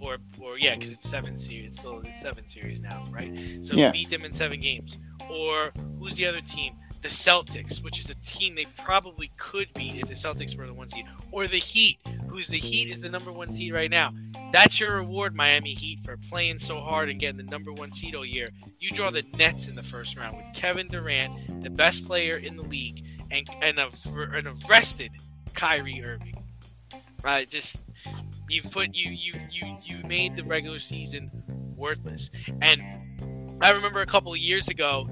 [0.00, 1.66] or or yeah, because it's seven series.
[1.68, 3.32] It's still it's seven series now, right?
[3.62, 3.92] So Yeah.
[3.92, 4.98] beat them in seven games.
[5.30, 6.74] Or who's the other team?
[7.04, 10.72] The Celtics, which is a team they probably could beat if the Celtics were the
[10.72, 11.04] one seed.
[11.32, 11.98] Or the Heat,
[12.30, 14.14] who's the Heat is the number one seed right now.
[14.54, 18.14] That's your reward, Miami Heat, for playing so hard and getting the number one seed
[18.14, 18.46] all year.
[18.80, 22.56] You draw the Nets in the first round with Kevin Durant, the best player in
[22.56, 23.90] the league, and and a,
[24.32, 25.10] an arrested
[25.52, 26.42] Kyrie Irving.
[27.22, 27.76] Right, just
[28.48, 31.30] you've put you you you you made the regular season
[31.76, 32.30] worthless.
[32.62, 32.80] And
[33.64, 35.08] I remember a couple of years ago,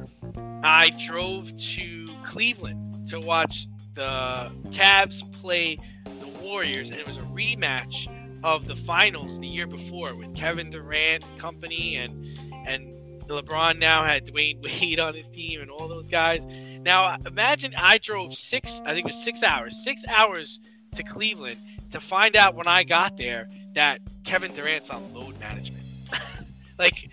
[0.63, 7.23] I drove to Cleveland to watch the Cavs play the Warriors, and it was a
[7.23, 8.13] rematch
[8.45, 12.39] of the finals the year before with Kevin Durant and company, and
[12.69, 16.43] and LeBron now had Dwyane Wade on his team and all those guys.
[16.83, 20.61] Now imagine I drove six, I think it was six hours, six hours
[20.95, 21.57] to Cleveland
[21.91, 25.87] to find out when I got there that Kevin Durant's on load management.
[26.79, 27.09] like,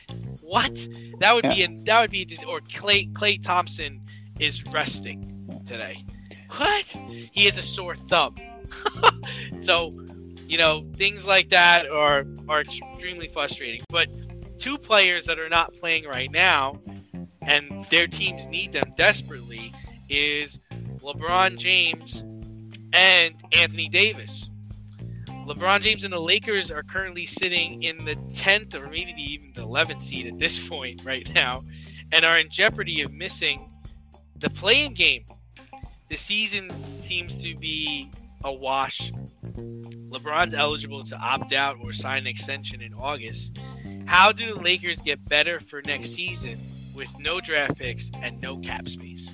[0.50, 0.76] what?
[1.20, 4.02] That would be a, that would be just or Klay Klay Thompson
[4.40, 6.04] is resting today.
[6.58, 6.86] What?
[6.86, 8.36] He has a sore thumb.
[9.62, 9.96] so,
[10.48, 13.82] you know, things like that are are extremely frustrating.
[13.90, 14.10] But
[14.60, 16.80] two players that are not playing right now
[17.44, 19.72] and their teams need them desperately
[20.10, 20.60] is
[20.98, 22.24] LeBron James
[22.92, 24.49] and Anthony Davis.
[25.50, 29.62] LeBron James and the Lakers are currently sitting in the 10th or maybe even the
[29.62, 31.64] 11th seed at this point right now
[32.12, 33.68] and are in jeopardy of missing
[34.36, 35.26] the play-in game.
[36.10, 38.12] The season seems to be
[38.44, 39.12] a wash.
[39.56, 43.58] LeBron's eligible to opt out or sign an extension in August.
[44.06, 46.60] How do the Lakers get better for next season
[46.96, 49.32] with no draft picks and no cap space?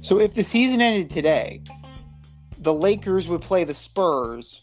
[0.00, 1.60] so if the season ended today
[2.58, 4.62] the lakers would play the spurs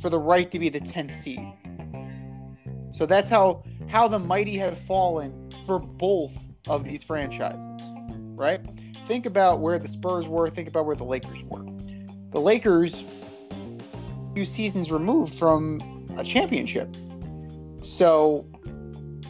[0.00, 1.52] for the right to be the 10th seed.
[2.92, 6.32] So that's how how the mighty have fallen for both
[6.68, 7.64] of these franchises
[8.40, 8.60] right?
[9.06, 11.64] Think about where the spurs were think about where the lakers were.
[12.30, 13.04] The lakers
[14.34, 16.96] few seasons removed from a championship.
[17.82, 18.46] So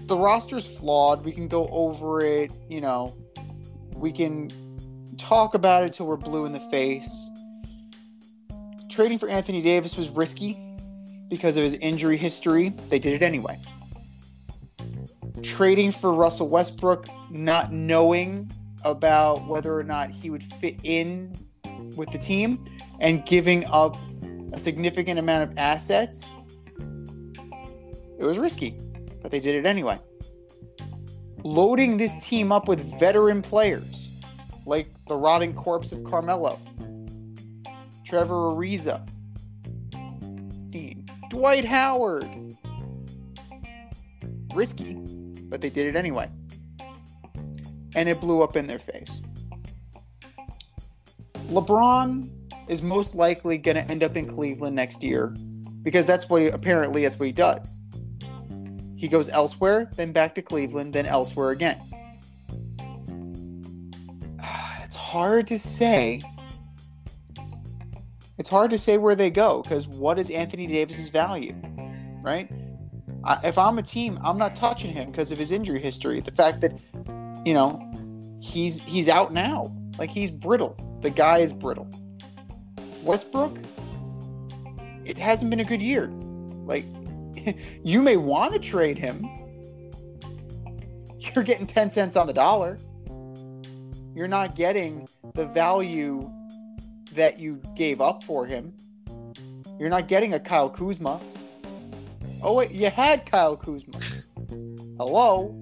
[0.04, 1.24] the roster's flawed.
[1.24, 3.16] We can go over it you know.
[3.94, 4.50] We can
[5.18, 7.29] talk about it till we're blue in the face.
[8.90, 10.58] Trading for Anthony Davis was risky
[11.28, 12.70] because of his injury history.
[12.88, 13.56] They did it anyway.
[15.42, 18.50] Trading for Russell Westbrook, not knowing
[18.84, 21.38] about whether or not he would fit in
[21.94, 22.64] with the team,
[22.98, 23.96] and giving up
[24.52, 26.34] a significant amount of assets,
[28.18, 28.76] it was risky,
[29.22, 29.98] but they did it anyway.
[31.44, 34.10] Loading this team up with veteran players
[34.66, 36.58] like the rotting corpse of Carmelo,
[38.10, 39.08] Trevor Ariza,
[41.28, 42.56] Dwight Howard.
[44.52, 44.94] Risky,
[45.48, 46.28] but they did it anyway.
[47.94, 49.22] And it blew up in their face.
[51.50, 52.28] LeBron
[52.68, 55.28] is most likely going to end up in Cleveland next year
[55.82, 57.78] because that's what he, apparently that's what he does.
[58.96, 61.80] He goes elsewhere, then back to Cleveland, then elsewhere again.
[64.82, 66.20] It's hard to say.
[68.40, 71.54] It's hard to say where they go because what is Anthony Davis's value,
[72.22, 72.50] right?
[73.22, 76.20] I, if I'm a team, I'm not touching him because of his injury history.
[76.20, 76.72] The fact that,
[77.44, 77.78] you know,
[78.40, 80.74] he's he's out now, like he's brittle.
[81.02, 81.86] The guy is brittle.
[83.02, 83.58] Westbrook,
[85.04, 86.06] it hasn't been a good year.
[86.64, 86.86] Like,
[87.84, 89.28] you may want to trade him.
[91.18, 92.78] You're getting 10 cents on the dollar.
[94.14, 96.32] You're not getting the value
[97.14, 98.74] that you gave up for him.
[99.78, 101.20] You're not getting a Kyle Kuzma.
[102.42, 104.00] Oh, wait, you had Kyle Kuzma.
[104.98, 105.58] Hello?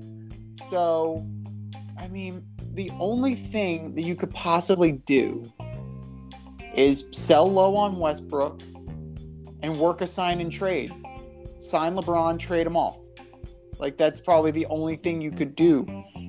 [0.68, 1.26] So,
[1.96, 5.50] I mean, the only thing that you could possibly do
[6.74, 8.61] is sell low on Westbrook
[9.62, 10.92] and work a sign and trade.
[11.58, 12.98] Sign LeBron, trade him off.
[13.78, 15.87] Like that's probably the only thing you could do.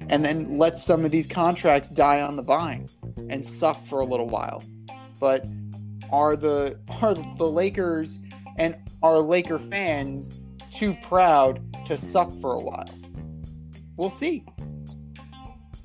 [0.10, 2.89] And then let some of these contracts die on the vine
[3.29, 4.63] and suck for a little while.
[5.19, 5.45] But
[6.12, 8.19] are the are the Lakers
[8.58, 10.34] and are Laker fans
[10.71, 12.89] too proud to suck for a while?
[13.97, 14.45] We'll see.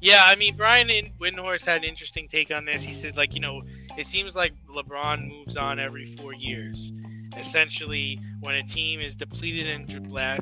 [0.01, 2.83] Yeah, I mean, Brian and Windhorst had an interesting take on this.
[2.83, 3.63] He said, like, you know,
[3.97, 6.93] it seems like LeBron moves on every four years.
[7.39, 9.87] Essentially, when a team is depleted in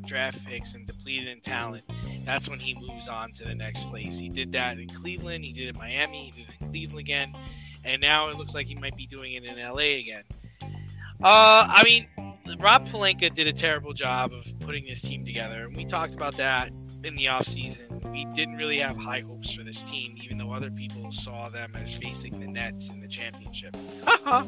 [0.04, 1.84] draft picks and depleted in talent,
[2.24, 4.18] that's when he moves on to the next place.
[4.18, 7.00] He did that in Cleveland, he did it in Miami, he did it in Cleveland
[7.00, 7.32] again,
[7.84, 10.24] and now it looks like he might be doing it in LA again.
[11.22, 12.08] Uh, I mean,
[12.58, 16.36] Rob Pelinka did a terrible job of putting this team together, and we talked about
[16.36, 16.70] that
[17.04, 18.10] in the offseason.
[18.10, 21.74] We didn't really have high hopes for this team, even though other people saw them
[21.76, 23.76] as facing the Nets in the championship.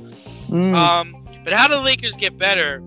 [0.51, 0.75] Mm.
[0.75, 2.83] um, but how do the Lakers get better?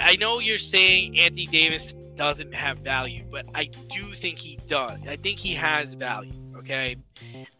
[0.00, 4.98] I know you're saying Anthony Davis doesn't have value, but I do think he does.
[5.08, 6.32] I think he has value.
[6.64, 6.96] Okay,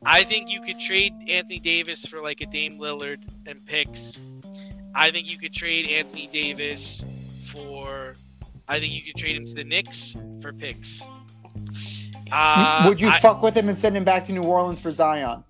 [0.07, 4.19] I think you could trade Anthony Davis for like a Dame Lillard and picks.
[4.95, 7.05] I think you could trade Anthony Davis
[7.53, 8.15] for.
[8.67, 11.03] I think you could trade him to the Knicks for picks.
[12.33, 14.91] Uh, Would you I- fuck with him and send him back to New Orleans for
[14.91, 15.45] Zion?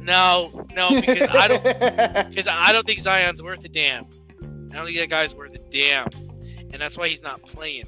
[0.00, 1.64] no, no, because I don't.
[2.30, 4.04] Because I don't think Zion's worth a damn.
[4.72, 6.08] I don't think that guy's worth a damn.
[6.72, 7.84] And that's why he's not playing.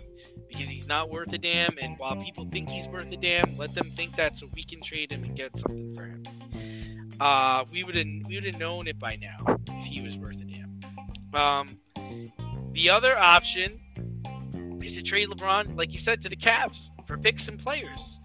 [0.49, 1.77] Because he's not worth a damn.
[1.81, 4.81] And while people think he's worth a damn, let them think that so we can
[4.81, 6.23] trade him and get something for him.
[7.19, 10.37] Uh, we would have we would have known it by now if he was worth
[10.37, 10.81] a damn.
[11.35, 11.79] Um,
[12.73, 13.81] the other option
[14.83, 18.21] is to trade LeBron, like you said, to the Cavs for picks and players.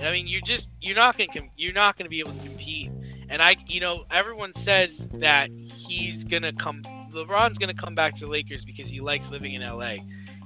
[0.00, 2.90] I mean, you're just you're not gonna com- you're not gonna be able to compete.
[3.28, 6.82] And I, you know, everyone says that he's gonna come.
[7.10, 9.96] LeBron's gonna come back to the Lakers because he likes living in LA.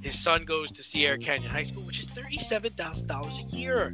[0.03, 3.87] His son goes to Sierra Canyon High School, which is thirty-seven thousand dollars a year,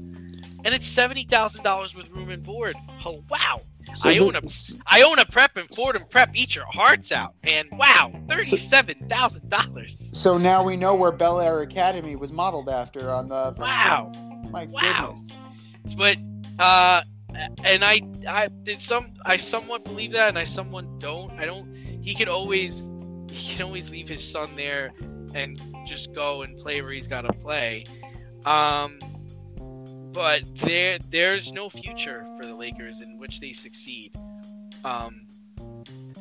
[0.64, 2.74] and it's seventy thousand dollars with room and board.
[3.04, 3.60] Oh wow!
[3.94, 4.40] So I own a
[4.86, 6.30] I own a prep and Fordham Prep.
[6.34, 9.96] Eat your hearts out, and wow, thirty-seven thousand dollars.
[10.12, 13.54] So now we know where Bel Air Academy was modeled after on the.
[13.58, 14.06] Wow.
[14.08, 14.18] Prince.
[14.52, 15.14] My Wow.
[15.14, 15.40] goodness.
[15.96, 16.18] but
[16.58, 17.02] uh
[17.64, 21.74] and i i did some i somewhat believe that and i somewhat don't i don't
[22.02, 22.90] he could always
[23.30, 24.92] he can always leave his son there
[25.34, 27.84] and just go and play where he's got to play
[28.44, 28.98] um
[30.12, 34.16] but there there's no future for the lakers in which they succeed
[34.84, 35.26] um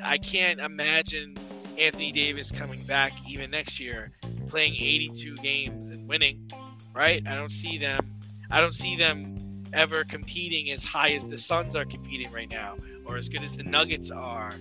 [0.04, 1.36] i can't imagine
[1.78, 4.12] anthony davis coming back even next year
[4.47, 6.50] playing 82 games and winning
[6.93, 8.12] right i don't see them
[8.52, 12.76] I don't see them ever competing as high as the Suns are competing right now,
[13.06, 14.51] or as good as the Nuggets are.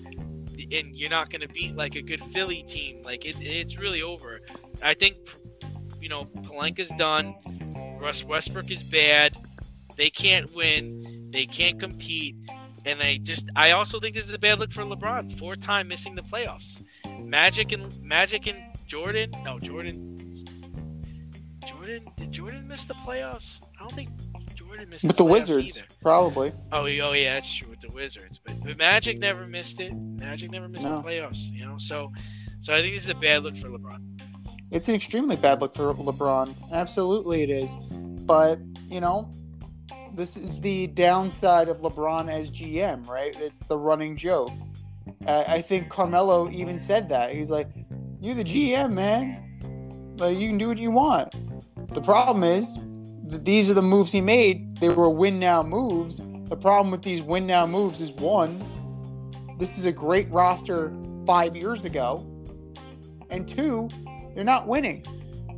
[0.72, 3.02] And you're not going to beat like a good Philly team.
[3.02, 4.40] Like it, it's really over.
[4.82, 5.16] I think,
[6.00, 7.34] you know, Pelinka's done.
[8.00, 9.36] Russ Westbrook is bad.
[9.96, 11.28] They can't win.
[11.30, 12.36] They can't compete.
[12.86, 15.38] And I just, I also think this is a bad look for LeBron.
[15.38, 16.82] Four time missing the playoffs.
[17.18, 19.30] Magic and Magic and Jordan.
[19.44, 20.46] No, Jordan.
[21.66, 23.60] Jordan did Jordan miss the playoffs?
[23.76, 24.08] I don't think
[24.54, 25.86] Jordan missed With the playoffs Wizards, either.
[26.02, 26.52] probably.
[26.72, 28.40] Oh, oh yeah, that's true with the Wizards.
[28.44, 29.92] But, but Magic never missed it.
[30.30, 31.02] Magic never missed No.
[31.02, 31.50] the playoffs.
[31.50, 32.12] You know, so
[32.60, 34.00] so I think this is a bad look for LeBron.
[34.70, 36.54] It's an extremely bad look for LeBron.
[36.70, 37.74] Absolutely, it is.
[37.90, 39.28] But you know,
[40.14, 43.34] this is the downside of LeBron as GM, right?
[43.40, 44.52] It's the running joke.
[45.26, 47.34] I, I think Carmelo even said that.
[47.34, 47.66] He's like,
[48.20, 50.14] "You're the GM, man.
[50.16, 51.34] Like you can do what you want."
[51.92, 52.78] The problem is,
[53.30, 54.76] that these are the moves he made.
[54.76, 56.20] They were win now moves.
[56.44, 58.62] The problem with these win now moves is one,
[59.60, 60.90] this is a great roster
[61.26, 62.26] five years ago,
[63.28, 63.88] and two,
[64.34, 65.04] they're not winning.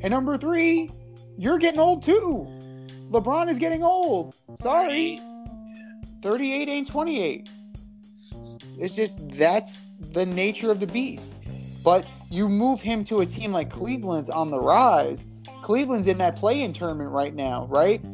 [0.03, 0.90] And number three,
[1.38, 2.48] you're getting old too.
[3.11, 4.34] LeBron is getting old.
[4.59, 5.20] Sorry.
[6.20, 7.48] 38 ain't 28.
[8.78, 11.34] It's just that's the nature of the beast.
[11.84, 15.26] But you move him to a team like Cleveland's on the rise.
[15.62, 18.05] Cleveland's in that play-in tournament right now, right?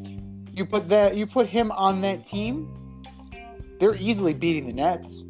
[0.53, 2.75] You put that you put him on that team,
[3.81, 5.25] they're easily beating the Nets.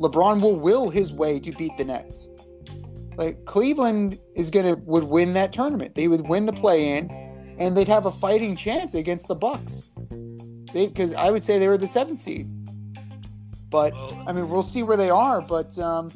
[0.00, 2.28] LeBron will will his way to beat the Nets.
[3.16, 5.94] Like Cleveland is gonna would win that tournament.
[5.94, 7.10] They would win the play-in,
[7.58, 9.82] and they'd have a fighting chance against the Bucks.
[10.72, 12.48] They because I would say they were the seventh seed.
[13.68, 13.92] But
[14.26, 15.42] I mean, we'll see where they are.
[15.42, 16.10] But um,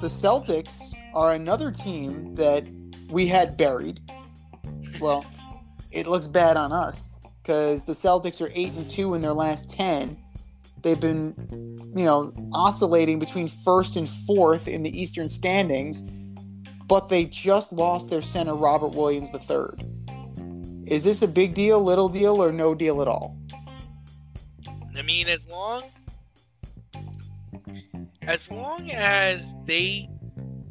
[0.00, 2.64] the Celtics are another team that
[3.10, 4.00] we had buried.
[5.00, 5.24] Well,
[5.90, 9.68] it looks bad on us because the Celtics are eight and two in their last
[9.68, 10.16] ten.
[10.82, 11.34] They've been,
[11.94, 16.02] you know, oscillating between first and fourth in the Eastern standings,
[16.86, 19.86] but they just lost their center Robert Williams III.
[20.86, 23.38] Is this a big deal, little deal, or no deal at all?
[24.94, 25.82] I mean, as long
[28.22, 30.08] as long as they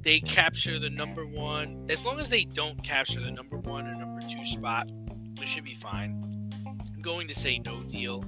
[0.02, 3.94] they capture the number one, as long as they don't capture the number one or
[3.94, 4.90] number two spot,
[5.40, 6.50] we should be fine.
[6.66, 8.24] I'm going to say no deal.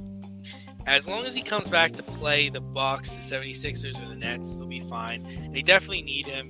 [0.86, 4.56] As long as he comes back to play the Bucks, the 76ers, or the Nets,
[4.56, 5.52] they'll be fine.
[5.54, 6.50] They definitely need him.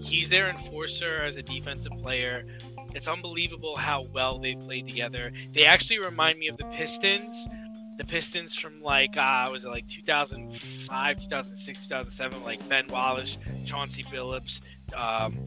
[0.00, 2.44] He's their enforcer as a defensive player.
[2.94, 5.32] It's unbelievable how well they've played together.
[5.52, 7.48] They actually remind me of the Pistons
[7.98, 14.04] the Pistons from like uh was it like 2005, 2006, 2007, like Ben Wallace, Chauncey
[14.04, 14.60] Billups,
[14.94, 15.44] um,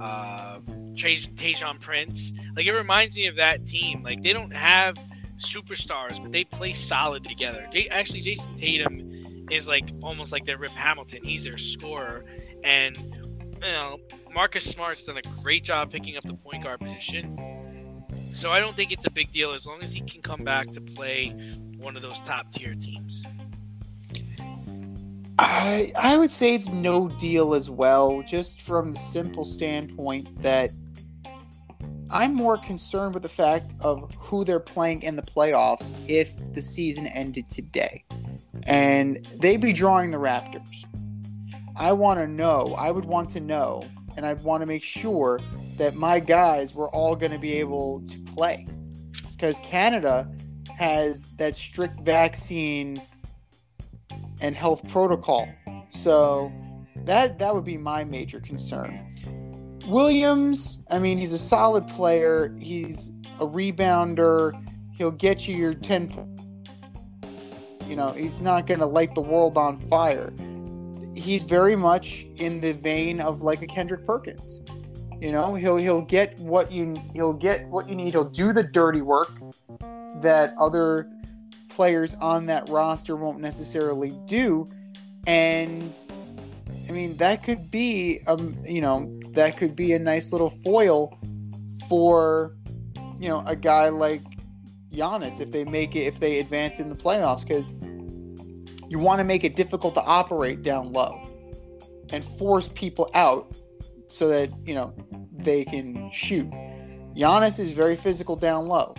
[0.00, 0.58] uh,
[0.94, 2.34] Tayshaun Prince.
[2.54, 4.02] Like it reminds me of that team.
[4.02, 4.96] Like they don't have
[5.38, 7.66] superstars, but they play solid together.
[7.72, 11.22] They, actually, Jayson Tatum is like almost like their Rip Hamilton.
[11.22, 12.24] He's their scorer,
[12.62, 13.98] and you know
[14.32, 17.38] Marcus Smart's done a great job picking up the point guard position.
[18.34, 20.72] So I don't think it's a big deal as long as he can come back
[20.72, 21.30] to play
[21.78, 23.22] one of those top tier teams.
[25.38, 30.70] I I would say it's no deal as well, just from the simple standpoint that
[32.14, 36.62] I'm more concerned with the fact of who they're playing in the playoffs if the
[36.62, 38.04] season ended today.
[38.62, 40.84] And they'd be drawing the Raptors.
[41.74, 43.82] I want to know, I would want to know,
[44.16, 45.40] and I'd want to make sure
[45.76, 48.64] that my guys were all going to be able to play.
[49.32, 50.30] Because Canada
[50.78, 53.02] has that strict vaccine
[54.40, 55.48] and health protocol.
[55.90, 56.52] So
[56.98, 59.13] that that would be my major concern.
[59.86, 62.54] Williams, I mean, he's a solid player.
[62.58, 63.10] He's
[63.40, 64.52] a rebounder.
[64.92, 66.28] He'll get you your 10 po-
[67.86, 70.32] you know, he's not going to light the world on fire.
[71.14, 74.62] He's very much in the vein of like a Kendrick Perkins.
[75.20, 78.12] You know, he'll he'll get what you he'll get what you need.
[78.12, 79.32] He'll do the dirty work
[80.22, 81.08] that other
[81.68, 84.68] players on that roster won't necessarily do.
[85.26, 85.98] And
[86.88, 91.16] I mean, that could be um, you know, that could be a nice little foil
[91.88, 92.54] for
[93.18, 94.22] you know, a guy like
[94.92, 97.72] Giannis if they make it if they advance in the playoffs cuz
[98.90, 101.20] you want to make it difficult to operate down low
[102.10, 103.52] and force people out
[104.08, 104.94] so that, you know,
[105.36, 106.48] they can shoot.
[107.16, 108.94] Giannis is very physical down low.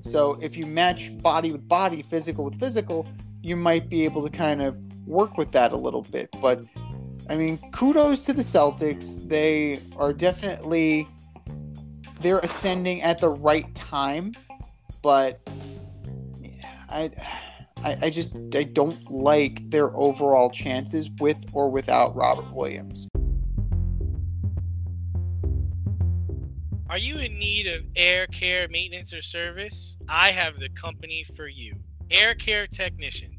[0.00, 3.06] So if you match body with body, physical with physical,
[3.42, 4.76] you might be able to kind of
[5.06, 6.28] work with that a little bit.
[6.40, 6.64] But
[7.28, 9.28] I mean, kudos to the Celtics.
[9.28, 11.08] They are definitely
[12.20, 14.32] they're ascending at the right time,
[15.02, 15.40] but
[16.88, 17.10] I
[17.82, 23.08] I, I just I don't like their overall chances with or without Robert Williams.
[26.88, 29.98] Are you in need of air care maintenance or service?
[30.08, 31.74] I have the company for you.
[32.10, 33.35] Air Care Technicians.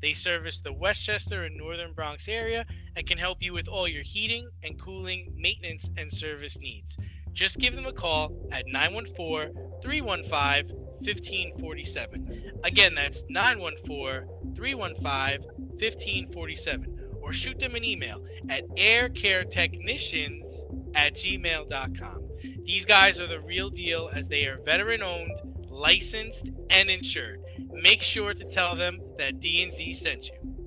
[0.00, 2.64] They service the Westchester and Northern Bronx area
[2.96, 6.96] and can help you with all your heating and cooling, maintenance, and service needs.
[7.32, 12.60] Just give them a call at 914 315 1547.
[12.64, 15.42] Again, that's 914 315
[15.78, 16.94] 1547.
[17.20, 22.28] Or shoot them an email at aircaretechnicians at gmail.com.
[22.64, 25.38] These guys are the real deal as they are veteran owned,
[25.70, 27.40] licensed and insured.
[27.80, 30.58] Make sure to tell them that D&Z sent you.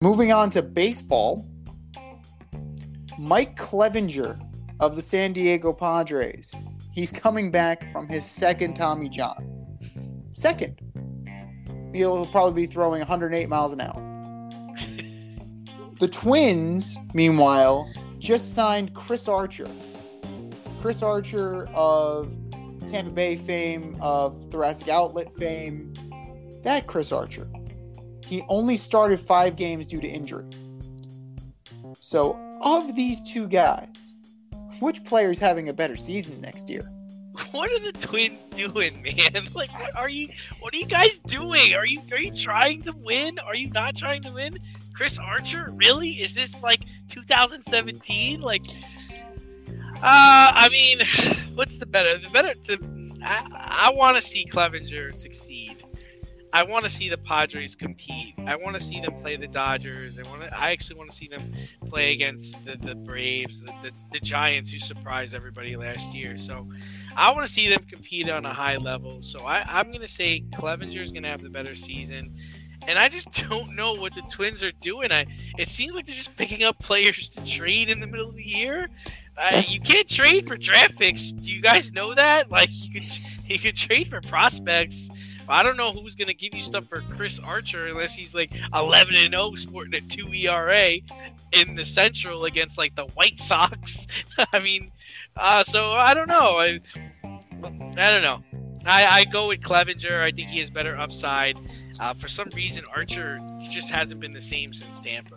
[0.00, 1.48] Moving on to baseball,
[3.18, 4.38] Mike Clevinger
[4.80, 6.52] of the San Diego Padres.
[6.92, 9.78] He's coming back from his second Tommy John.
[10.34, 10.80] Second.
[11.94, 14.02] He'll probably be throwing 108 miles an hour.
[15.98, 19.70] The Twins, meanwhile, just signed Chris Archer.
[20.82, 22.30] Chris Archer of
[22.86, 25.92] Tampa Bay fame, of Thoracic Outlet fame.
[26.62, 27.48] That Chris Archer.
[28.26, 30.48] He only started five games due to injury.
[32.00, 34.16] So, of these two guys,
[34.80, 36.90] which player's having a better season next year?
[37.50, 39.48] What are the Twins doing, man?
[39.54, 40.28] Like, what are you?
[40.60, 41.74] What are you guys doing?
[41.74, 43.38] Are you are you trying to win?
[43.38, 44.58] Are you not trying to win?
[44.94, 46.10] Chris Archer, really?
[46.10, 48.40] Is this like 2017?
[48.40, 48.64] Like,
[49.96, 51.00] Uh, I mean,
[51.54, 52.18] what's the better?
[52.18, 52.54] The better.
[52.66, 52.78] The,
[53.24, 55.82] I I want to see Clevinger succeed.
[56.52, 58.34] I want to see the Padres compete.
[58.46, 60.18] I want to see them play the Dodgers.
[60.18, 60.58] I want to.
[60.58, 61.52] I actually want to see them
[61.88, 66.38] play against the, the Braves, the, the, the Giants, who surprised everybody last year.
[66.38, 66.66] So,
[67.16, 69.22] I want to see them compete on a high level.
[69.22, 72.34] So, I, I'm going to say Clevinger is going to have the better season.
[72.86, 75.10] And I just don't know what the Twins are doing.
[75.12, 75.26] I
[75.58, 78.44] it seems like they're just picking up players to trade in the middle of the
[78.44, 78.88] year.
[79.38, 81.32] Uh, you can't trade for draft picks.
[81.32, 82.50] Do you guys know that?
[82.50, 85.08] Like you could you could trade for prospects.
[85.48, 89.14] I don't know who's gonna give you stuff for Chris Archer unless he's like 11
[89.14, 90.96] and 0, sporting a two ERA
[91.52, 94.06] in the Central against like the White Sox.
[94.52, 94.90] I mean,
[95.36, 96.58] uh, so I don't know.
[96.58, 96.80] I
[97.96, 98.42] I don't know.
[98.86, 100.22] I, I go with Clevinger.
[100.22, 101.58] I think he has better upside.
[101.98, 105.34] Uh, for some reason, Archer just hasn't been the same since Tampa.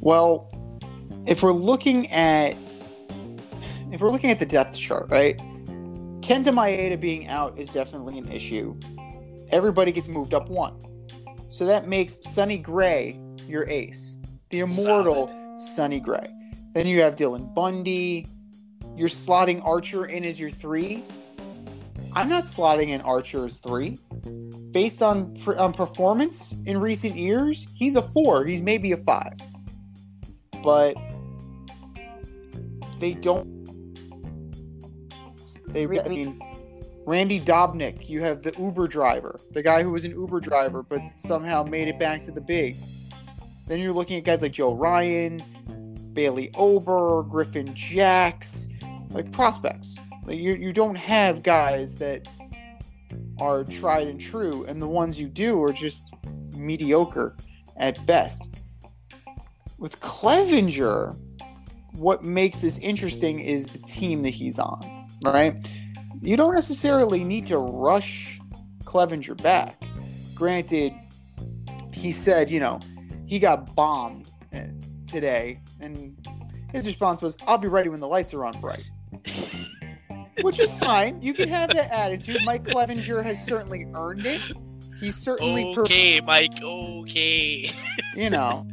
[0.00, 0.50] Well,
[1.26, 2.56] if we're looking at
[3.92, 5.36] if we're looking at the depth chart, right?
[6.20, 8.78] Kenta Maeda being out is definitely an issue.
[9.50, 10.78] Everybody gets moved up one.
[11.48, 14.18] So that makes Sonny Gray your ace.
[14.50, 16.28] The immortal Sonny Gray.
[16.74, 18.26] Then you have Dylan Bundy.
[18.94, 21.02] You're slotting Archer in as your three.
[22.14, 23.98] I'm not slotting in Archer as three.
[24.72, 28.44] Based on, on performance in recent years, he's a four.
[28.44, 29.34] He's maybe a five
[30.62, 30.96] but
[32.98, 33.57] they don't.
[35.68, 36.40] They, I mean,
[37.06, 41.00] Randy Dobnak, you have the Uber driver, the guy who was an Uber driver but
[41.16, 42.90] somehow made it back to the bigs.
[43.66, 45.42] Then you're looking at guys like Joe Ryan,
[46.14, 48.68] Bailey Ober, Griffin Jax,
[49.10, 49.96] like prospects.
[50.24, 52.28] Like you, you don't have guys that
[53.40, 56.12] are tried and true, and the ones you do are just
[56.56, 57.36] mediocre
[57.76, 58.50] at best
[59.78, 61.16] with Clevinger,
[61.92, 65.54] what makes this interesting is the team that he's on, right?
[66.20, 68.40] You don't necessarily need to rush
[68.84, 69.82] Clevinger back.
[70.34, 70.92] Granted,
[71.92, 72.80] he said, you know,
[73.26, 74.68] he got bombed eh,
[75.06, 76.16] today, and
[76.72, 78.84] his response was, I'll be ready when the lights are on bright.
[80.42, 81.20] Which is fine.
[81.20, 82.38] You can have that attitude.
[82.44, 84.40] Mike Clevinger has certainly earned it.
[85.00, 86.52] He's certainly per- Okay, Mike.
[86.62, 87.72] Okay.
[88.14, 88.66] you know,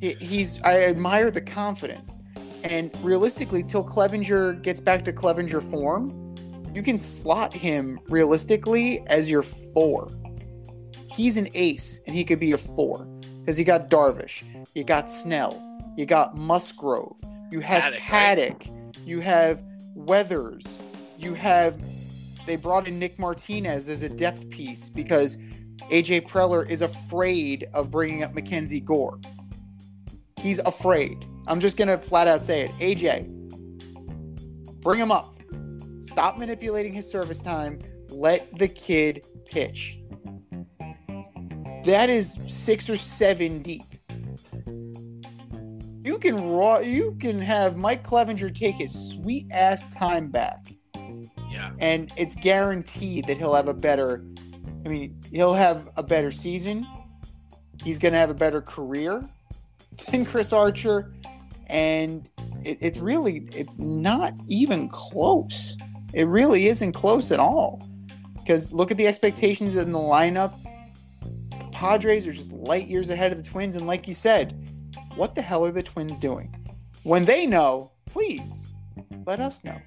[0.00, 2.18] he- he's I admire the confidence.
[2.64, 6.34] And realistically, till Clevinger gets back to Clevinger form,
[6.74, 10.08] you can slot him realistically as your four.
[11.10, 13.04] He's an ace, and he could be a four
[13.40, 14.44] because you got Darvish,
[14.74, 15.60] you got Snell,
[15.96, 17.16] you got Musgrove,
[17.50, 18.98] you have Paddock, Paddock, right?
[19.06, 19.62] you have
[19.94, 20.78] Weathers,
[21.18, 21.80] you have.
[22.46, 25.36] They brought in Nick Martinez as a depth piece because
[25.90, 29.18] AJ Preller is afraid of bringing up Mackenzie Gore.
[30.38, 31.26] He's afraid.
[31.48, 32.72] I'm just gonna flat out say it.
[32.78, 33.26] AJ,
[34.82, 35.34] bring him up.
[36.00, 37.80] Stop manipulating his service time.
[38.10, 39.98] Let the kid pitch.
[41.84, 43.82] That is six or seven deep.
[46.04, 46.78] You can raw.
[46.78, 50.66] You can have Mike Clevinger take his sweet ass time back
[51.50, 51.72] Yeah.
[51.78, 54.24] and it's guaranteed that he'll have a better
[54.86, 56.86] I mean, he'll have a better season.
[57.84, 59.22] He's going to have a better career
[60.10, 61.12] than Chris Archer
[61.68, 62.28] and
[62.64, 65.76] it, it's really it's not even close.
[66.12, 67.86] It really isn't close at all.
[68.46, 70.54] Cuz look at the expectations in the lineup.
[71.50, 74.56] The Padres are just light years ahead of the Twins and like you said,
[75.16, 76.54] what the hell are the Twins doing?
[77.02, 78.68] When they know, please
[79.26, 79.80] let us know.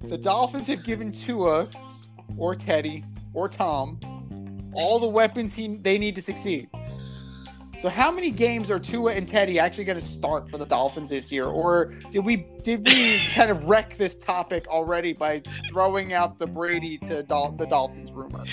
[0.00, 1.68] the Dolphins have given Tua,
[2.38, 3.04] or Teddy,
[3.34, 4.00] or Tom,
[4.72, 6.70] all the weapons he they need to succeed.
[7.80, 11.10] So, how many games are Tua and Teddy actually going to start for the Dolphins
[11.10, 16.12] this year, or did we did we kind of wreck this topic already by throwing
[16.12, 18.44] out the Brady to Dol- the Dolphins rumor?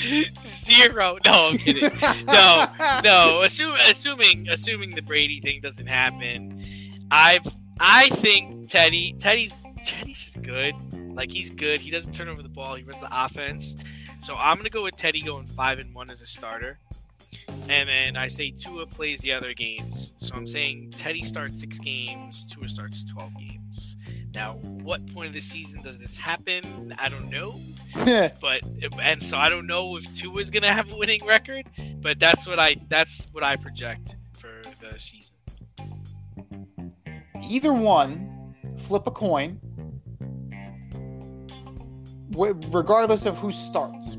[0.64, 1.18] Zero.
[1.26, 1.92] No, I'm kidding.
[2.26, 2.68] No,
[3.04, 3.42] no.
[3.42, 6.64] Assume, assuming assuming the Brady thing doesn't happen,
[7.10, 7.40] I
[7.80, 9.58] I think Teddy Teddy's
[9.88, 10.76] Teddy's just good.
[11.16, 11.80] Like he's good.
[11.80, 12.76] He doesn't turn over the ball.
[12.76, 13.76] He runs the offense.
[14.24, 16.78] So I'm gonna go with Teddy going five and one as a starter.
[17.68, 20.14] And then I say Tua plays the other games.
[20.18, 23.98] So I'm saying Teddy starts six games, Tua starts 12 games.
[24.36, 26.94] Now, what point of the season does this happen?
[27.00, 27.60] I don't know.
[28.42, 28.62] But
[29.02, 31.66] and so I don't know if Tua is gonna have a winning record.
[32.02, 35.34] But that's what I that's what I project for the season.
[37.50, 39.60] Either one, flip a coin.
[42.32, 44.18] Regardless of who starts,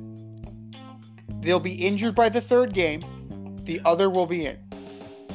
[1.40, 3.02] they'll be injured by the third game.
[3.66, 4.58] The other will be in.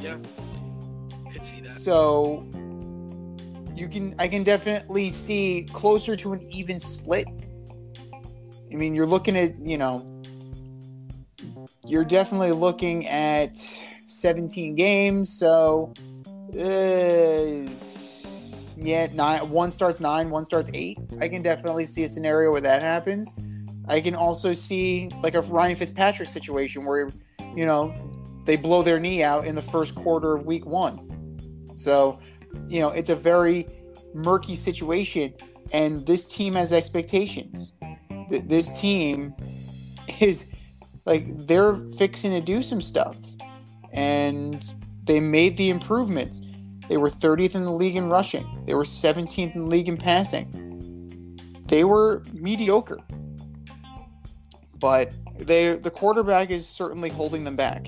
[0.00, 0.16] Yeah,
[1.32, 1.72] could see that.
[1.72, 2.46] So
[3.76, 7.26] you can I can definitely see closer to an even split.
[8.72, 10.06] I mean, you're looking at, you know,
[11.84, 13.58] you're definitely looking at
[14.06, 15.92] 17 games, so
[16.54, 17.70] uh,
[18.76, 20.98] yeah, nine one starts 9, one starts 8.
[21.20, 23.30] I can definitely see a scenario where that happens.
[23.88, 27.10] I can also see like a Ryan Fitzpatrick situation where
[27.54, 27.94] you know,
[28.44, 31.72] they blow their knee out in the first quarter of week 1.
[31.76, 32.18] So,
[32.66, 33.66] you know, it's a very
[34.14, 35.34] murky situation,
[35.72, 37.72] and this team has expectations.
[38.28, 39.34] Th- This team
[40.20, 40.46] is
[41.04, 43.16] like they're fixing to do some stuff,
[43.92, 44.72] and
[45.04, 46.40] they made the improvements.
[46.88, 48.64] They were 30th in the league in rushing.
[48.66, 50.50] They were 17th in the league in passing.
[51.66, 52.98] They were mediocre,
[54.78, 57.86] but they the quarterback is certainly holding them back.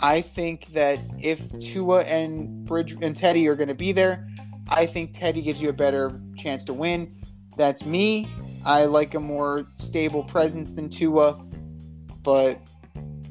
[0.00, 4.28] I think that if Tua and Bridge and Teddy are going to be there,
[4.68, 7.14] I think Teddy gives you a better chance to win.
[7.56, 8.28] That's me.
[8.64, 11.34] I like a more stable presence than Tua,
[12.22, 12.60] but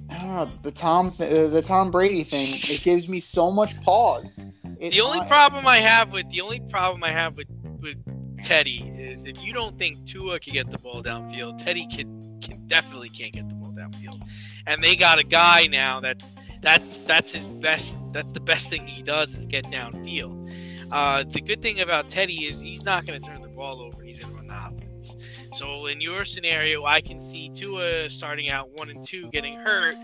[0.09, 2.55] I don't know the Tom th- uh, the Tom Brady thing.
[2.63, 4.33] It gives me so much pause.
[4.79, 7.47] It- The only I- problem I have with the only problem I have with
[7.81, 7.97] with
[8.43, 12.65] Teddy is if you don't think Tua can get the ball downfield, Teddy can can
[12.67, 14.21] definitely can't get the ball downfield.
[14.65, 18.87] And they got a guy now that's that's that's his best that's the best thing
[18.87, 20.91] he does is get downfield.
[20.91, 24.03] Uh, the good thing about Teddy is he's not going to turn the ball over.
[24.03, 25.15] He's going to run the offense.
[25.57, 29.95] So in your scenario, I can see Tua starting out one and two, getting hurt.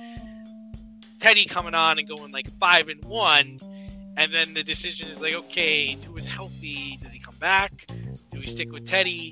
[1.20, 3.60] Teddy coming on and going like five and one,
[4.18, 7.00] and then the decision is like, okay, Tua's healthy.
[7.02, 7.88] Does he come back?
[8.32, 9.32] Do we stick with Teddy?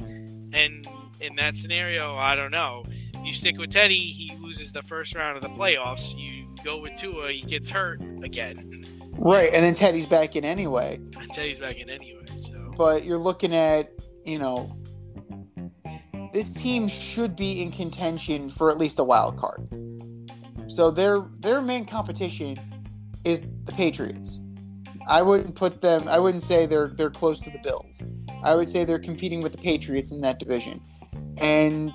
[0.53, 0.87] And
[1.19, 2.83] in that scenario, I don't know.
[3.23, 6.17] You stick with Teddy, he loses the first round of the playoffs.
[6.17, 8.85] You go with Tua, he gets hurt again.
[9.17, 10.99] right, and then Teddy's back in anyway.
[11.33, 13.91] Teddy's back in anyway, so but you're looking at
[14.25, 14.75] you know
[16.33, 19.67] this team should be in contention for at least a wild card.
[20.67, 22.55] So their their main competition
[23.23, 24.41] is the Patriots.
[25.07, 26.07] I wouldn't put them.
[26.07, 28.01] I wouldn't say they're they're close to the Bills.
[28.43, 30.81] I would say they're competing with the Patriots in that division.
[31.37, 31.93] And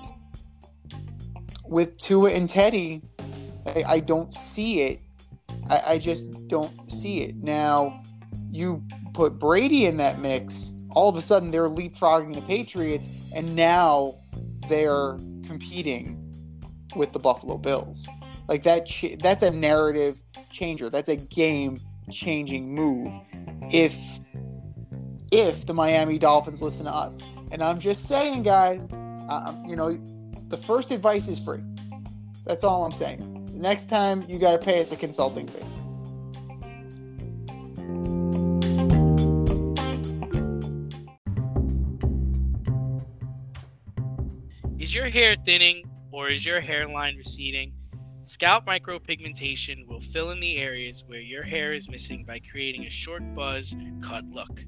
[1.65, 3.01] with Tua and Teddy,
[3.67, 5.01] I, I don't see it.
[5.69, 7.35] I, I just don't see it.
[7.35, 8.01] Now,
[8.51, 13.55] you put Brady in that mix, all of a sudden they're leapfrogging the Patriots, and
[13.55, 14.15] now
[14.67, 16.23] they're competing
[16.95, 18.07] with the Buffalo Bills.
[18.47, 18.87] Like that,
[19.21, 20.89] that's a narrative changer.
[20.89, 21.79] That's a game
[22.11, 23.13] changing move.
[23.71, 23.95] If
[25.31, 28.89] if the Miami Dolphins listen to us, and I'm just saying, guys,
[29.29, 29.99] um, you know,
[30.47, 31.61] the first advice is free.
[32.45, 33.36] That's all I'm saying.
[33.57, 35.63] Next time you got to pay us a consulting fee.
[44.79, 47.73] Is your hair thinning or is your hairline receding?
[48.25, 52.91] Scalp micropigmentation will fill in the areas where your hair is missing by creating a
[52.91, 54.59] short buzz cut look.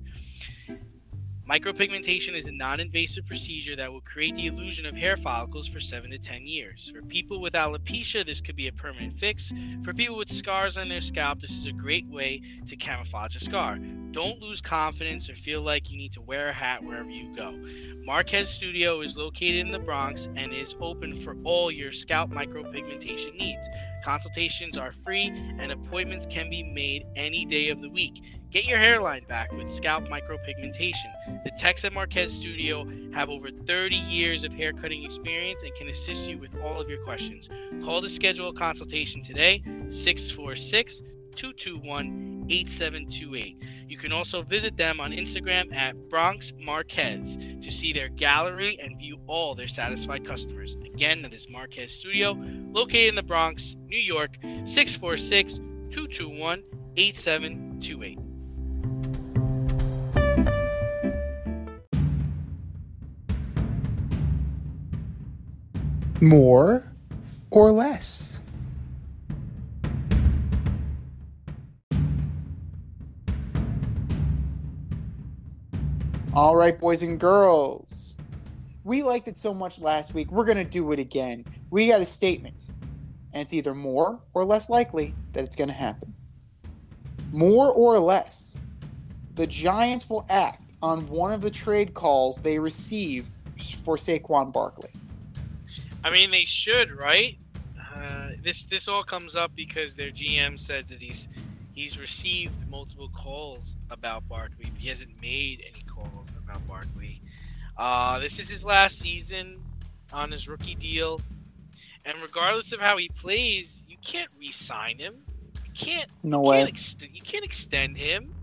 [1.49, 5.79] Micropigmentation is a non invasive procedure that will create the illusion of hair follicles for
[5.79, 6.91] 7 to 10 years.
[6.93, 9.51] For people with alopecia, this could be a permanent fix.
[9.83, 13.39] For people with scars on their scalp, this is a great way to camouflage a
[13.39, 13.79] scar.
[14.11, 17.57] Don't lose confidence or feel like you need to wear a hat wherever you go.
[18.05, 23.35] Marquez Studio is located in the Bronx and is open for all your scalp micropigmentation
[23.35, 23.67] needs.
[24.03, 25.27] Consultations are free
[25.59, 28.21] and appointments can be made any day of the week.
[28.51, 31.43] Get your hairline back with scalp micropigmentation.
[31.43, 35.89] The techs at Marquez Studio have over 30 years of hair cutting experience and can
[35.89, 37.47] assist you with all of your questions.
[37.83, 41.03] Call to schedule a consultation today, 646
[41.35, 43.63] 221 8728.
[43.87, 48.97] You can also visit them on Instagram at Bronx Marquez to see their gallery and
[48.97, 50.75] view all their satisfied customers.
[50.85, 52.33] Again, that is Marquez Studio,
[52.71, 55.55] located in the Bronx, New York, 646
[55.91, 56.63] 221
[56.97, 58.19] 8728.
[66.21, 66.91] More
[67.49, 68.38] or less?
[76.35, 78.15] All right, boys and girls.
[78.83, 80.31] We liked it so much last week.
[80.31, 81.43] We're going to do it again.
[81.71, 82.67] We got a statement,
[83.33, 86.13] and it's either more or less likely that it's going to happen.
[87.31, 88.55] More or less,
[89.33, 93.25] the Giants will act on one of the trade calls they receive
[93.83, 94.91] for Saquon Barkley.
[96.03, 97.39] I mean, they should, right?
[97.91, 101.27] Uh, this this all comes up because their GM said that he's
[101.79, 107.23] he's received multiple calls about Barkley, but he hasn't made any calls about Barkley.
[107.77, 109.65] Uh, this is his last season
[110.13, 111.25] on his rookie deal,
[112.05, 115.25] and regardless of how he plays, you can't re-sign him.
[115.63, 116.65] You can't No you way.
[116.65, 118.35] can't, ex- you can't extend him.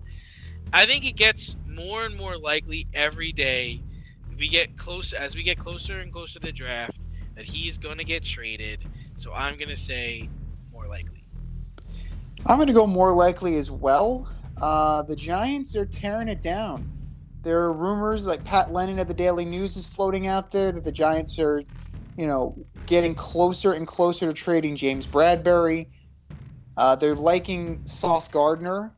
[0.72, 3.82] I think it gets more and more likely every day.
[4.36, 6.98] We get close as we get closer and closer to the draft
[7.36, 8.86] that he's going to get traded.
[9.18, 10.30] So I'm going to say
[10.72, 11.15] more likely.
[12.48, 14.28] I'm going to go more likely as well.
[14.62, 16.88] Uh, the Giants are tearing it down.
[17.42, 20.84] There are rumors, like Pat Lennon of the Daily News is floating out there, that
[20.84, 21.64] the Giants are,
[22.16, 25.88] you know, getting closer and closer to trading James Bradberry.
[26.76, 28.94] Uh, they're liking Sauce Gardner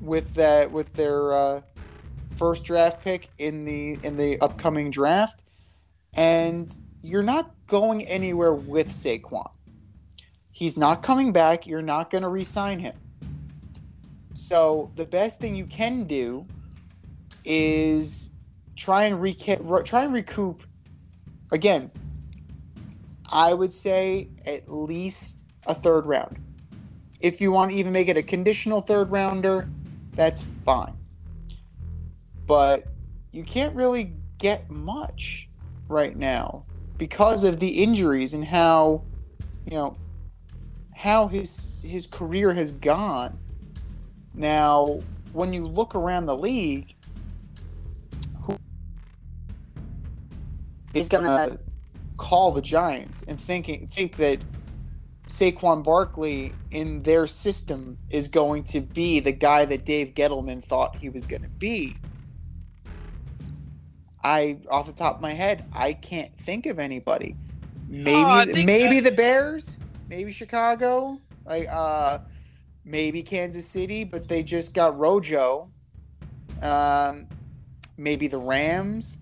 [0.00, 1.60] with that with their uh,
[2.36, 5.44] first draft pick in the in the upcoming draft,
[6.16, 9.50] and you're not going anywhere with Saquon.
[10.54, 11.66] He's not coming back.
[11.66, 12.94] You're not going to re-sign him.
[14.34, 16.46] So the best thing you can do
[17.44, 18.30] is
[18.76, 19.38] try and
[19.84, 20.62] try and recoup.
[21.50, 21.90] Again,
[23.28, 26.38] I would say at least a third round.
[27.18, 29.68] If you want to even make it a conditional third rounder,
[30.12, 30.96] that's fine.
[32.46, 32.86] But
[33.32, 35.48] you can't really get much
[35.88, 36.64] right now
[36.96, 39.02] because of the injuries and how
[39.66, 39.96] you know
[40.94, 43.38] how his his career has gone.
[44.34, 45.00] Now,
[45.32, 46.94] when you look around the league,
[48.42, 48.56] who
[50.94, 51.58] is gonna
[52.16, 54.38] call the Giants and thinking think that
[55.26, 60.96] Saquon Barkley in their system is going to be the guy that Dave Gettleman thought
[60.96, 61.96] he was going to be?
[64.22, 67.36] I, off the top of my head, I can't think of anybody.
[67.36, 68.12] Oh, maybe,
[68.62, 69.78] Oh, maybe that- the Bears,
[70.14, 72.18] maybe Chicago, like uh,
[72.84, 75.70] maybe Kansas City, but they just got Rojo.
[76.62, 77.26] Um,
[77.96, 79.18] maybe the Rams.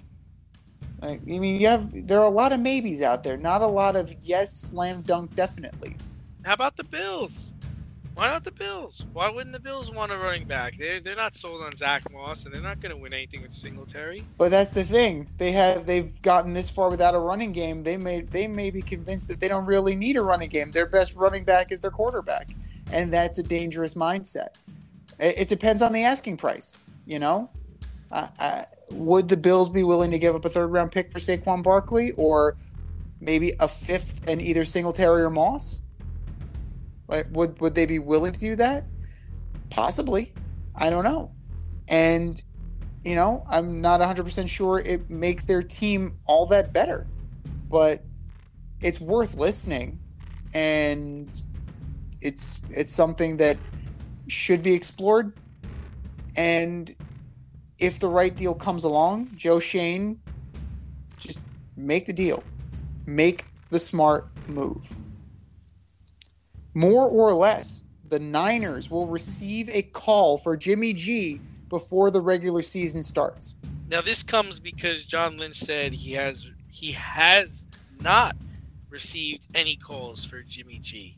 [1.00, 3.66] Like, I mean, you have there are a lot of maybes out there, not a
[3.66, 6.12] lot of yes, slam dunk, definitely's.
[6.44, 7.51] How about the Bills?
[8.14, 9.04] Why not the Bills?
[9.12, 10.76] Why wouldn't the Bills want a running back?
[10.78, 13.54] They're they're not sold on Zach Moss, and they're not going to win anything with
[13.54, 14.22] Singletary.
[14.36, 15.28] But that's the thing.
[15.38, 17.82] They have they've gotten this far without a running game.
[17.82, 20.70] They may they may be convinced that they don't really need a running game.
[20.72, 22.50] Their best running back is their quarterback,
[22.92, 24.48] and that's a dangerous mindset.
[25.18, 26.78] It, it depends on the asking price.
[27.06, 27.50] You know,
[28.90, 32.12] would the Bills be willing to give up a third round pick for Saquon Barkley,
[32.12, 32.56] or
[33.20, 35.80] maybe a fifth and either Singletary or Moss?
[37.12, 38.86] Like, would would they be willing to do that?
[39.68, 40.32] Possibly.
[40.74, 41.30] I don't know.
[41.86, 42.42] And
[43.04, 47.06] you know, I'm not 100% sure it makes their team all that better,
[47.68, 48.02] but
[48.80, 49.98] it's worth listening
[50.54, 51.42] and
[52.22, 53.58] it's it's something that
[54.28, 55.34] should be explored
[56.34, 56.94] and
[57.78, 60.22] if the right deal comes along, Joe Schoen
[61.18, 61.42] just
[61.76, 62.42] make the deal.
[63.04, 64.96] Make the smart move.
[66.74, 72.62] More or less, the Niners will receive a call for Jimmy G before the regular
[72.62, 73.54] season starts.
[73.88, 77.66] Now this comes because John Lynch said he has he has
[78.00, 78.36] not
[78.90, 81.16] received any calls for Jimmy G.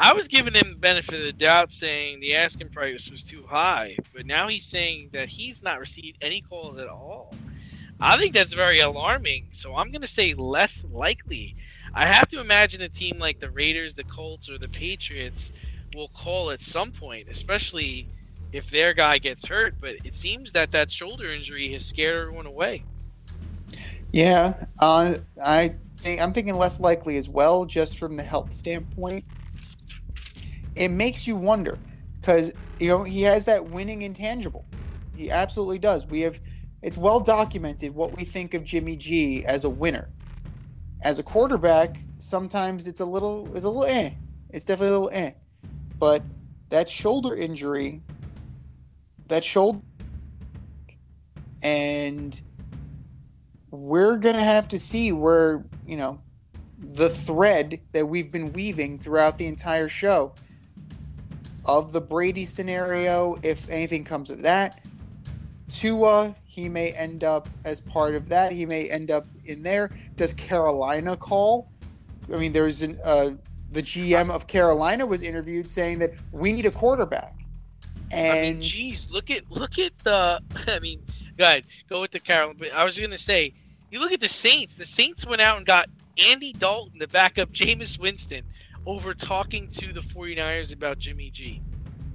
[0.00, 3.96] I was giving him benefit of the doubt, saying the asking price was too high,
[4.14, 7.34] but now he's saying that he's not received any calls at all.
[8.00, 9.48] I think that's very alarming.
[9.52, 11.54] So I'm going to say less likely.
[11.94, 15.52] I have to imagine a team like the Raiders, the Colts, or the Patriots
[15.94, 18.08] will call at some point, especially
[18.52, 19.74] if their guy gets hurt.
[19.80, 22.84] But it seems that that shoulder injury has scared everyone away.
[24.10, 29.24] Yeah, uh, I think I'm thinking less likely as well, just from the health standpoint.
[30.74, 31.78] It makes you wonder
[32.20, 34.64] because you know he has that winning intangible.
[35.14, 36.06] He absolutely does.
[36.06, 36.40] We have
[36.80, 40.08] it's well documented what we think of Jimmy G as a winner.
[41.02, 44.10] As a quarterback, sometimes it's a little it's a little eh.
[44.50, 45.32] It's definitely a little eh.
[45.98, 46.22] But
[46.68, 48.02] that shoulder injury,
[49.28, 49.80] that shoulder,
[51.62, 52.40] and
[53.70, 56.20] we're gonna have to see where you know
[56.78, 60.34] the thread that we've been weaving throughout the entire show
[61.64, 64.84] of the Brady scenario, if anything comes of that.
[65.68, 68.52] Tua, he may end up as part of that.
[68.52, 69.90] He may end up in there.
[70.16, 71.70] Does Carolina call?
[72.32, 73.30] I mean, there's an uh,
[73.72, 77.34] the GM of Carolina was interviewed saying that we need a quarterback,
[78.10, 80.40] and I mean, geez, look at look at the.
[80.66, 81.02] I mean,
[81.36, 82.58] go ahead, go with the Carolina.
[82.58, 83.54] But I was gonna say,
[83.90, 84.74] you look at the Saints.
[84.74, 85.88] The Saints went out and got
[86.18, 88.44] Andy Dalton to back up Jameis Winston
[88.84, 91.62] over talking to the 49ers about Jimmy G.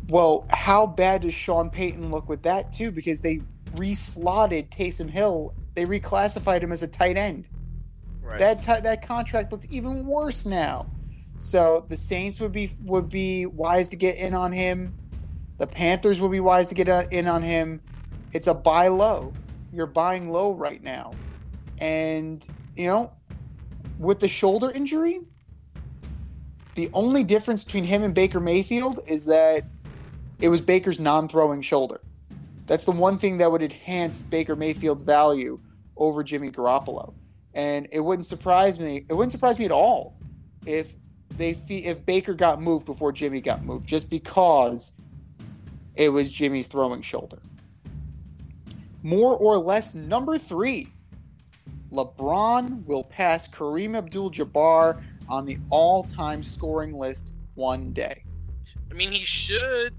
[0.10, 2.92] Well, how bad does Sean Payton look with that too?
[2.92, 3.42] Because they
[3.76, 5.54] re-slotted Taysom Hill.
[5.76, 7.50] They reclassified him as a tight end.
[8.22, 8.40] Right.
[8.40, 10.82] That ti- that contract looks even worse now.
[11.38, 14.96] So the Saints would be would be wise to get in on him.
[15.58, 17.82] The Panthers would be wise to get uh, in on him.
[18.34, 19.34] It's a buy low.
[19.72, 21.12] You're buying low right now,
[21.80, 22.46] and
[22.76, 23.12] you know,
[24.00, 25.22] with the shoulder injury,
[26.76, 29.66] the only difference between him and Baker Mayfield is that
[30.40, 32.02] it was Baker's non-throwing shoulder.
[32.68, 35.60] That's the one thing that would enhance Baker Mayfield's value
[35.96, 37.14] over Jimmy Garoppolo.
[37.54, 39.06] And it wouldn't surprise me.
[39.10, 40.20] It wouldn't surprise me at all
[40.66, 40.94] if
[41.38, 44.92] they if Baker got moved before Jimmy got moved, just because
[45.96, 47.40] it was Jimmy's throwing shoulder.
[49.02, 50.90] More or less, number three,
[51.92, 58.24] LeBron will pass Kareem Abdul-Jabbar on the all-time scoring list one day.
[58.92, 59.94] I mean, he should.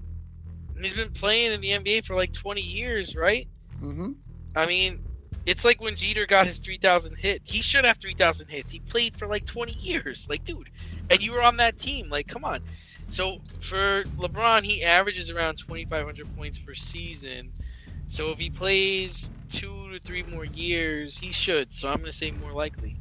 [0.83, 3.47] He's been playing in the NBA for like 20 years, right?
[3.79, 4.11] hmm
[4.55, 4.99] I mean,
[5.45, 7.41] it's like when Jeter got his 3,000 hit.
[7.43, 8.71] He should have 3,000 hits.
[8.71, 10.27] He played for like 20 years.
[10.29, 10.69] Like, dude,
[11.09, 12.09] and you were on that team.
[12.09, 12.61] Like, come on.
[13.11, 17.51] So for LeBron, he averages around 2,500 points per season.
[18.07, 21.73] So if he plays two to three more years, he should.
[21.73, 22.97] So I'm going to say more likely.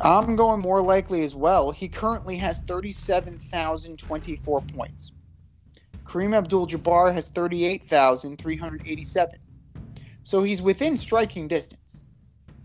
[0.00, 1.70] I'm going more likely as well.
[1.72, 5.12] He currently has 37,024 points.
[6.04, 9.38] Kareem Abdul Jabbar has 38,387.
[10.22, 12.00] So he's within striking distance.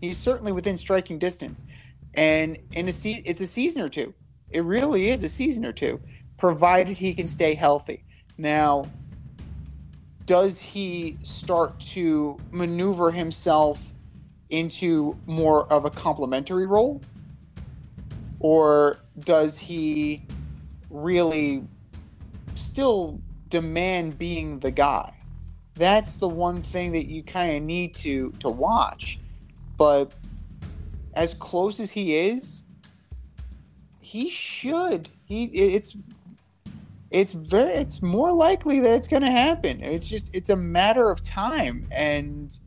[0.00, 1.64] He's certainly within striking distance.
[2.14, 4.14] And in a se- it's a season or two.
[4.50, 6.00] It really is a season or two,
[6.36, 8.04] provided he can stay healthy.
[8.36, 8.84] Now,
[10.26, 13.94] does he start to maneuver himself
[14.48, 17.00] into more of a complementary role?
[18.40, 20.22] Or does he
[20.88, 21.64] really
[22.54, 23.20] still
[23.50, 25.12] demand being the guy?
[25.74, 29.18] That's the one thing that you kind of need to to watch.
[29.76, 30.12] But
[31.14, 32.64] as close as he is,
[34.00, 35.08] he should.
[35.24, 35.96] He it's
[37.10, 39.82] it's very it's more likely that it's going to happen.
[39.82, 42.58] It's just it's a matter of time and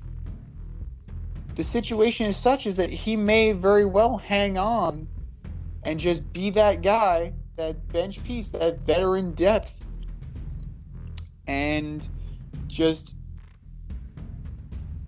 [1.55, 5.07] the situation is such is that he may very well hang on
[5.83, 9.82] and just be that guy, that bench piece, that veteran depth
[11.47, 12.07] and
[12.67, 13.15] just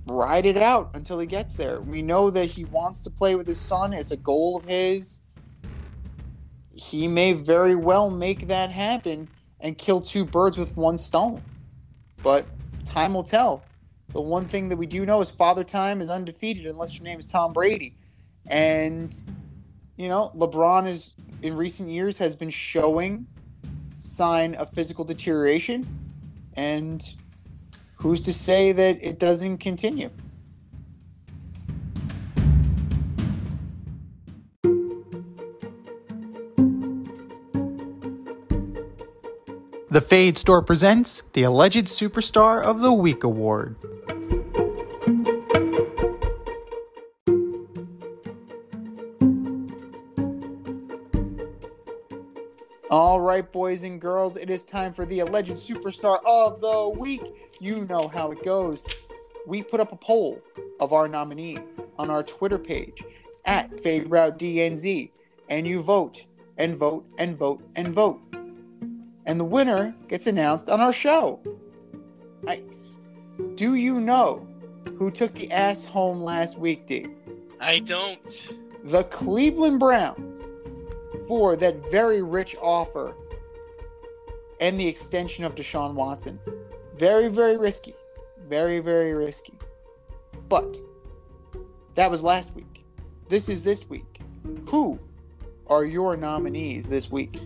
[0.08, 1.82] ride it out until he gets there.
[1.82, 3.94] We know that he wants to play with his son.
[3.94, 5.20] It's a goal of his.
[6.74, 9.30] He may very well make that happen
[9.60, 11.42] and kill two birds with one stone.
[12.22, 12.46] But
[12.84, 13.64] time will tell.
[14.10, 17.20] The one thing that we do know is Father Time is undefeated unless your name
[17.20, 17.98] is Tom Brady.
[18.48, 19.16] And,
[19.98, 23.28] you know, LeBron is, in recent years, has been showing
[23.98, 26.05] sign of physical deterioration.
[26.56, 27.02] And
[27.98, 30.10] who's to say that it doesn't continue?
[39.90, 43.78] The Fade Store presents the Alleged Superstar of the Week Award.
[52.98, 57.22] All right, boys and girls, it is time for the Alleged Superstar of the Week.
[57.60, 58.86] You know how it goes.
[59.46, 60.42] We put up a poll
[60.80, 63.04] of our nominees on our Twitter page
[63.44, 65.12] at FadeRouteDNZ,
[65.50, 66.26] and you vote
[66.58, 68.22] and vote and vote and vote
[69.26, 71.42] and the winner gets announced on our show.
[72.44, 72.98] Nice.
[73.56, 74.48] Do you know
[74.98, 77.08] who took the ass home last week, D?
[77.60, 78.54] I don't.
[78.86, 80.40] The Cleveland Browns
[81.28, 83.16] for that very rich offer
[84.60, 86.40] and the extension of Deshaun Watson.
[86.96, 87.96] Very, very risky.
[88.48, 89.54] Very, very risky.
[90.48, 90.80] But
[91.96, 92.84] that was last week.
[93.28, 94.20] This is this week.
[94.68, 95.00] Who
[95.68, 97.40] are your nominees this week?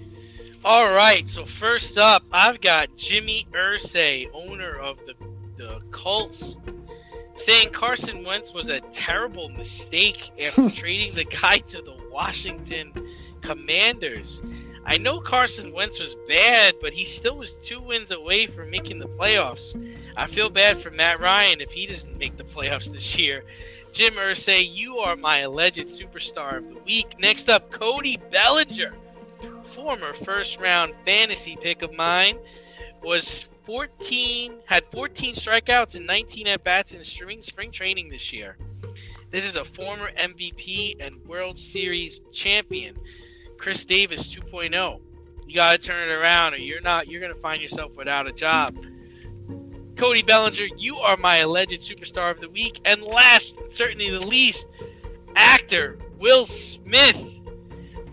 [0.65, 5.13] All right, so first up, I've got Jimmy Irsay, owner of the
[5.59, 6.55] the Colts,
[7.35, 12.93] saying Carson Wentz was a terrible mistake after trading the guy to the Washington
[13.41, 14.41] Commanders.
[14.85, 18.99] I know Carson Wentz was bad, but he still was two wins away from making
[18.99, 19.75] the playoffs.
[20.15, 23.43] I feel bad for Matt Ryan if he doesn't make the playoffs this year.
[23.91, 27.15] Jim Irsay, you are my alleged superstar of the week.
[27.19, 28.93] Next up, Cody Bellinger
[29.73, 32.37] former first round fantasy pick of mine
[33.03, 38.57] was 14 had 14 strikeouts and 19 at bats in spring spring training this year.
[39.31, 42.97] This is a former MVP and World Series champion,
[43.59, 45.01] Chris Davis 2.0.
[45.47, 48.31] You got to turn it around or you're not you're to find yourself without a
[48.31, 48.77] job.
[49.97, 54.67] Cody Bellinger, you are my alleged superstar of the week and last, certainly the least,
[55.35, 57.17] actor Will Smith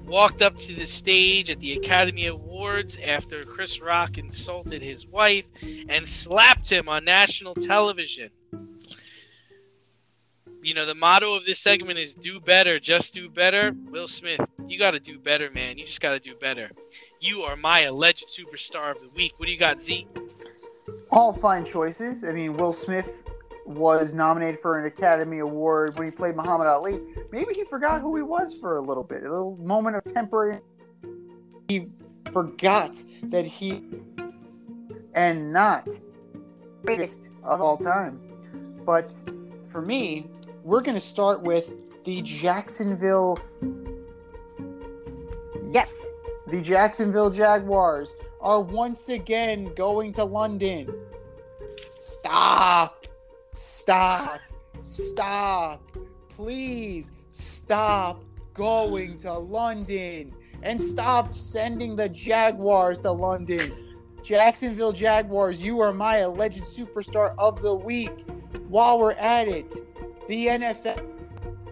[0.07, 5.45] walked up to the stage at the Academy Awards after Chris Rock insulted his wife
[5.89, 8.31] and slapped him on national television.
[10.63, 13.73] You know, the motto of this segment is do better, just do better.
[13.91, 15.79] Will Smith, you got to do better, man.
[15.79, 16.71] You just got to do better.
[17.21, 19.35] You are my alleged superstar of the week.
[19.39, 20.07] What do you got, Z?
[21.11, 22.25] All fine choices.
[22.25, 23.09] I mean, Will Smith
[23.65, 27.01] was nominated for an Academy Award when he played Muhammad Ali.
[27.33, 29.21] Maybe he forgot who he was for a little bit.
[29.21, 30.61] A little moment of temporary.
[31.69, 31.89] He
[32.33, 33.83] forgot that he
[35.15, 35.89] and not
[36.85, 38.21] greatest of all time.
[38.85, 39.13] But
[39.67, 40.31] for me,
[40.63, 41.73] we're going to start with
[42.05, 43.39] the Jacksonville.
[45.71, 46.07] Yes,
[46.47, 50.95] the Jacksonville Jaguars are once again going to London.
[51.97, 53.07] Stop.
[53.53, 54.41] Stop.
[54.85, 55.83] Stop.
[56.29, 58.23] Please stop
[58.55, 63.73] going to London and stop sending the Jaguars to London.
[64.23, 68.25] Jacksonville Jaguars, you are my alleged superstar of the week.
[68.69, 69.73] While we're at it,
[70.29, 71.01] the NFL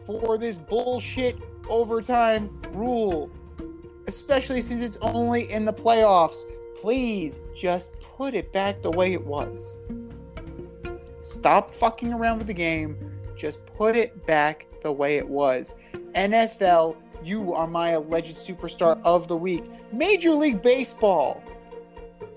[0.06, 1.38] for this bullshit
[1.68, 3.30] overtime rule,
[4.06, 6.42] especially since it's only in the playoffs,
[6.76, 9.78] please just put it back the way it was.
[11.20, 12.98] Stop fucking around with the game.
[13.36, 15.74] Just put it back the way it was.
[16.14, 19.64] NFL, you are my alleged superstar of the week.
[19.92, 21.42] Major League Baseball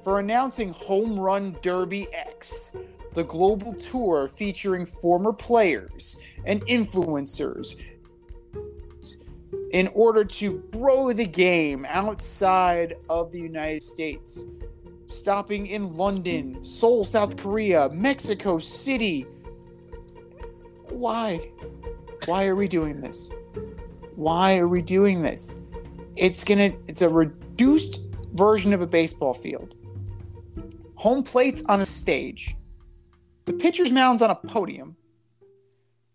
[0.03, 2.75] for announcing Home Run Derby X,
[3.13, 6.15] the global tour featuring former players
[6.45, 7.81] and influencers
[9.71, 14.45] in order to grow the game outside of the United States
[15.07, 19.25] stopping in London, Seoul, South Korea, Mexico City.
[20.89, 21.49] Why?
[22.25, 23.29] Why are we doing this?
[24.15, 25.55] Why are we doing this?
[26.15, 28.01] It's gonna it's a reduced
[28.33, 29.75] version of a baseball field.
[30.95, 32.55] Home plates on a stage.
[33.45, 34.97] The pitcher's mound's on a podium.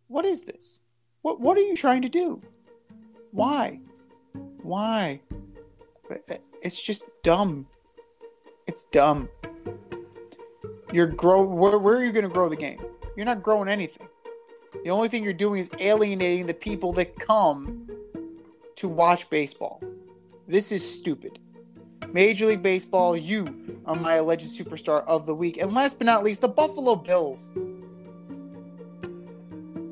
[0.08, 0.82] What is this?
[1.22, 2.42] What what are you trying to do?
[3.32, 3.80] Why?
[4.62, 5.20] Why?
[6.62, 7.66] It's just dumb.
[8.66, 9.28] It's dumb.
[10.92, 12.80] You're grow where, where are you going to grow the game?
[13.16, 14.06] You're not growing anything.
[14.84, 17.90] The only thing you're doing is alienating the people that come
[18.76, 19.82] to watch baseball.
[20.46, 21.38] This is stupid.
[22.12, 23.46] Major League Baseball, you
[23.86, 25.56] are my alleged superstar of the week.
[25.56, 27.50] And last but not least, the Buffalo Bills.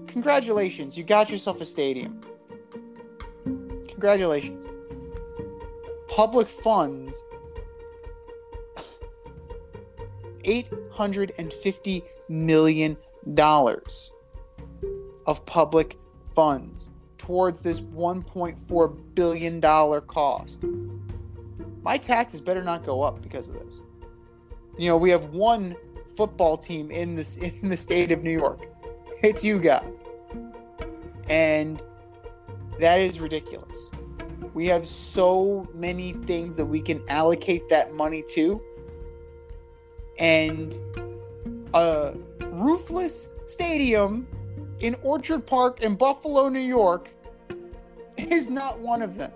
[0.06, 2.20] Congratulations, you got yourself a stadium.
[4.00, 4.66] Congratulations.
[6.08, 7.20] Public funds
[10.42, 12.96] $850 million
[15.26, 15.98] of public
[16.34, 16.88] funds
[17.18, 20.64] towards this $1.4 billion cost.
[21.82, 23.82] My taxes better not go up because of this.
[24.78, 25.76] You know, we have one
[26.16, 28.66] football team in this in the state of New York.
[29.22, 29.98] It's you guys.
[31.28, 31.82] And
[32.80, 33.90] that is ridiculous.
[34.54, 38.60] We have so many things that we can allocate that money to.
[40.18, 40.74] And
[41.72, 42.14] a
[42.46, 44.26] roofless stadium
[44.80, 47.12] in Orchard Park in Buffalo, New York
[48.16, 49.32] is not one of them.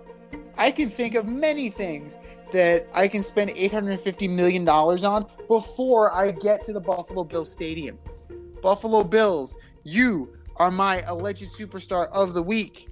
[0.57, 2.17] I can think of many things
[2.51, 7.97] that I can spend $850 million on before I get to the Buffalo Bills Stadium.
[8.61, 12.87] Buffalo Bills, you are my alleged superstar of the week.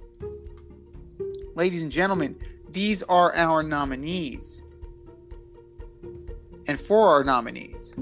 [1.56, 2.36] Ladies and gentlemen,
[2.70, 4.62] these are our nominees.
[6.66, 7.94] And for our nominees,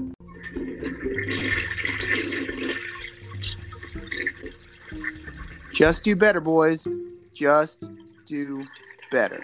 [5.71, 6.87] just do better, boys.
[7.33, 7.89] Just
[8.25, 8.65] do
[9.11, 9.43] better.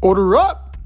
[0.00, 0.76] Order up!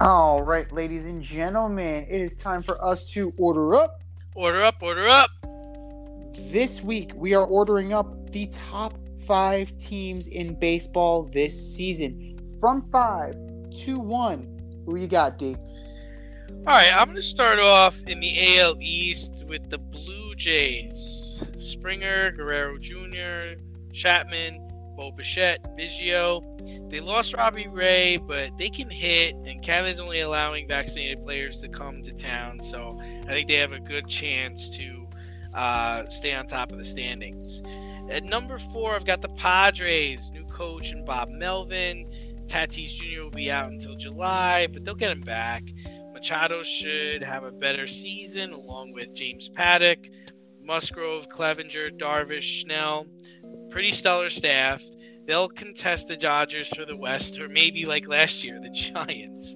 [0.00, 4.02] All right, ladies and gentlemen, it is time for us to order up.
[4.36, 5.30] Order up, order up.
[6.52, 12.38] This week, we are ordering up the top five teams in baseball this season.
[12.60, 13.34] From five
[13.84, 14.70] to one.
[14.86, 15.56] Who you got, D?
[16.50, 21.42] All right, I'm going to start off in the AL East with the Blue Jays.
[21.58, 23.60] Springer, Guerrero Jr.,
[23.92, 24.60] Chapman,
[24.96, 26.90] Bo Bichette, Biggio.
[26.90, 31.68] They lost Robbie Ray, but they can hit, and Canada's only allowing vaccinated players to
[31.68, 35.06] come to town, so I think they have a good chance to
[35.54, 37.62] uh, stay on top of the standings.
[38.10, 42.10] At number four, I've got the Padres, new coach and Bob Melvin.
[42.46, 43.22] Tatis Jr.
[43.22, 45.62] will be out until July, but they'll get him back.
[46.12, 50.10] Machado should have a better season, along with James Paddack,
[50.64, 53.06] Musgrove, Clevinger, Darvish, Snell,
[53.70, 54.82] pretty stellar staff.
[55.26, 59.54] They'll contest the Dodgers for the West, or maybe like last year, the Giants.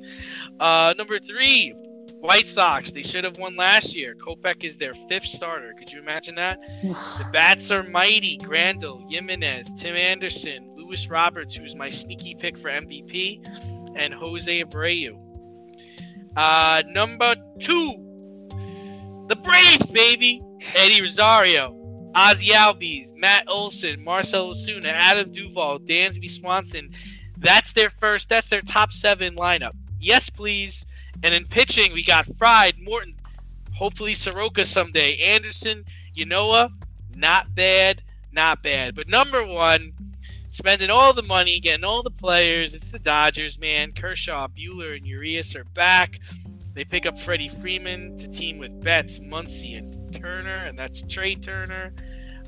[0.59, 1.75] Uh, number three,
[2.21, 2.91] White Sox.
[2.91, 4.15] They should have won last year.
[4.15, 5.75] Kopech is their fifth starter.
[5.79, 6.59] Could you imagine that?
[6.83, 8.39] The bats are mighty.
[8.39, 13.47] Grandal, Jimenez, Tim Anderson, Luis Roberts, who's my sneaky pick for MVP,
[13.97, 15.19] and Jose Abreu.
[16.37, 18.05] Uh, number two,
[19.29, 20.43] the Braves, baby.
[20.77, 26.91] Eddie Rosario, Ozzie Albies, Matt Olson, Marcell Ozuna, Adam Duvall, Dansby Swanson.
[27.37, 28.29] That's their first.
[28.29, 29.73] That's their top seven lineup.
[30.01, 30.85] Yes, please.
[31.23, 33.15] And in pitching, we got Fried, Morton,
[33.75, 35.85] hopefully Soroka someday, Anderson,
[36.17, 36.71] Ynoa,
[37.17, 38.03] not bad,
[38.33, 38.95] not bad.
[38.95, 39.93] But number one,
[40.53, 42.75] spending all the money, getting all the players.
[42.75, 43.93] It's the Dodgers, man.
[43.93, 46.19] Kershaw, Buehler, and Urias are back.
[46.79, 51.35] They pick up Freddie Freeman to team with Betts, Muncy, and Turner, and that's Trea
[51.35, 51.93] Turner.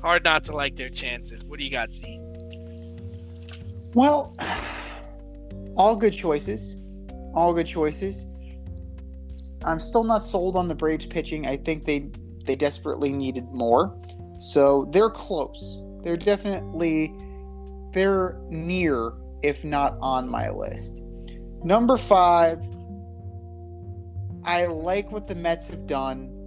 [0.01, 1.43] Hard not to like their chances.
[1.43, 2.17] What do you got, Z?
[3.93, 4.33] Well,
[5.75, 6.77] all good choices.
[7.33, 8.25] All good choices.
[9.65, 11.45] I'm still not sold on the Braves pitching.
[11.45, 12.09] I think they
[12.45, 13.93] they desperately needed more.
[14.39, 15.81] So they're close.
[16.05, 17.13] They're definitely
[17.91, 19.11] they're near,
[19.43, 21.01] if not on my list.
[21.65, 22.65] Number five,
[24.43, 26.37] I like what the Mets have done.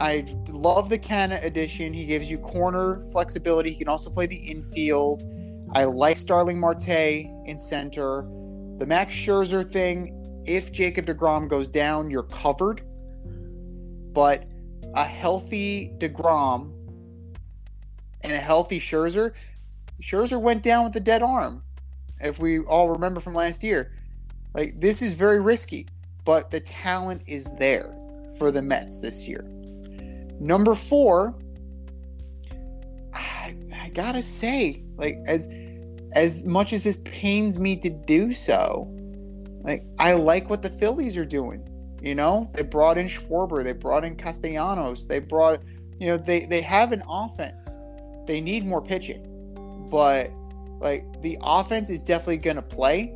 [0.00, 1.92] I love the Canha edition.
[1.92, 3.70] He gives you corner flexibility.
[3.70, 5.24] He can also play the infield.
[5.72, 8.22] I like Starling Marte in center.
[8.78, 12.82] The Max Scherzer thing, if Jacob DeGrom goes down, you're covered.
[14.12, 14.44] But
[14.94, 16.72] a healthy DeGrom
[18.20, 19.32] and a healthy Scherzer,
[20.00, 21.64] Scherzer went down with a dead arm.
[22.20, 23.92] If we all remember from last year,
[24.54, 25.86] like this is very risky,
[26.28, 27.96] but the talent is there
[28.36, 29.48] for the Mets this year.
[30.38, 31.34] Number four,
[33.14, 35.48] I, I gotta say, like as
[36.12, 38.94] as much as this pains me to do so,
[39.64, 41.66] like I like what the Phillies are doing.
[42.02, 45.62] You know, they brought in Schwarber, they brought in Castellanos, they brought,
[45.98, 47.78] you know, they they have an offense.
[48.26, 50.30] They need more pitching, but
[50.78, 53.14] like the offense is definitely gonna play,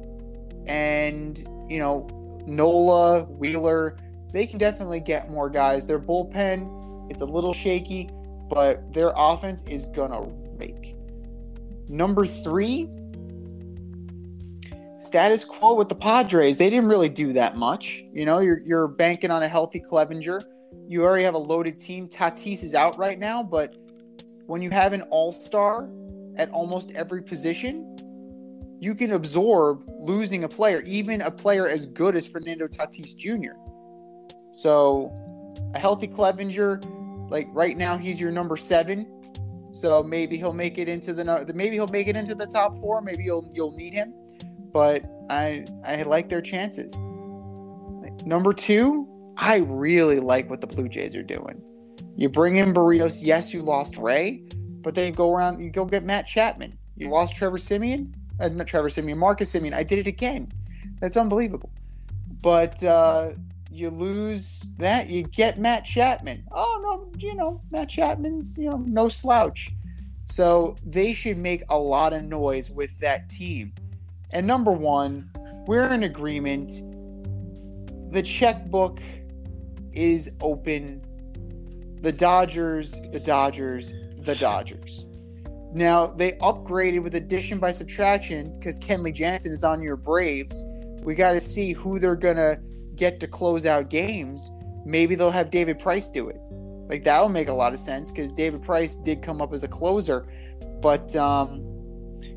[0.66, 2.08] and you know,
[2.46, 3.96] Nola, Wheeler,
[4.32, 5.86] they can definitely get more guys.
[5.86, 8.08] Their bullpen, it's a little shaky,
[8.48, 10.22] but their offense is gonna
[10.56, 10.96] rake.
[11.88, 12.88] Number three,
[14.96, 16.58] status quo with the Padres.
[16.58, 18.04] They didn't really do that much.
[18.12, 20.42] You know, you're you're banking on a healthy Clevinger.
[20.88, 22.08] You already have a loaded team.
[22.08, 23.74] Tatis is out right now, but
[24.46, 25.88] when you have an all-star
[26.36, 27.91] at almost every position,
[28.82, 33.52] you can absorb losing a player, even a player as good as Fernando Tatis Jr.
[34.50, 35.14] So,
[35.72, 39.06] a healthy Clevinger, like right now, he's your number seven.
[39.70, 43.00] So maybe he'll make it into the maybe he'll make it into the top four.
[43.02, 44.12] Maybe you'll you'll need him,
[44.72, 46.96] but I I like their chances.
[48.26, 49.06] Number two,
[49.36, 51.62] I really like what the Blue Jays are doing.
[52.16, 53.20] You bring in Berríos.
[53.22, 54.42] Yes, you lost Ray,
[54.82, 55.62] but then you go around.
[55.62, 56.76] You go get Matt Chapman.
[56.96, 58.12] You lost Trevor Semien.
[58.42, 59.16] Uh, not Trevor Semien.
[59.16, 59.72] Marcus Semien.
[59.72, 60.50] I did it again.
[61.00, 61.70] That's unbelievable.
[62.42, 63.30] But uh,
[63.70, 66.44] you lose that, you get Matt Chapman.
[66.50, 69.70] Oh no, you know Matt Chapman's you know no slouch.
[70.26, 73.72] So they should make a lot of noise with that team.
[74.30, 75.30] And number one,
[75.66, 76.72] we're in agreement.
[78.12, 79.00] The checkbook
[79.92, 81.02] is open.
[82.00, 85.04] The Dodgers, the Dodgers, the Dodgers.
[85.74, 90.64] Now they upgraded with addition by subtraction because Kenley Jansen is on your Braves.
[91.02, 92.58] We got to see who they're gonna
[92.94, 94.50] get to close out games.
[94.84, 96.36] Maybe they'll have David Price do it.
[96.88, 99.62] Like that would make a lot of sense because David Price did come up as
[99.62, 100.26] a closer.
[100.82, 101.64] But um,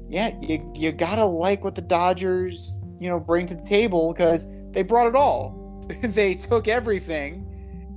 [0.08, 4.48] yeah, you you gotta like what the Dodgers you know bring to the table because
[4.72, 5.84] they brought it all.
[6.02, 7.42] they took everything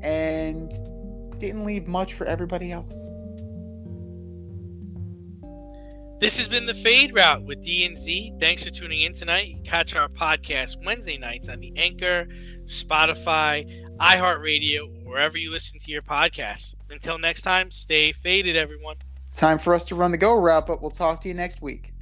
[0.02, 0.72] and
[1.38, 3.08] didn't leave much for everybody else.
[6.20, 8.34] This has been the Fade Route with D and Z.
[8.40, 9.58] Thanks for tuning in tonight.
[9.64, 12.26] Catch our podcast Wednesday nights on the Anchor,
[12.66, 16.74] Spotify, iHeartRadio, wherever you listen to your podcasts.
[16.90, 18.96] Until next time, stay faded, everyone.
[19.32, 21.92] Time for us to run the go route, but we'll talk to you next week.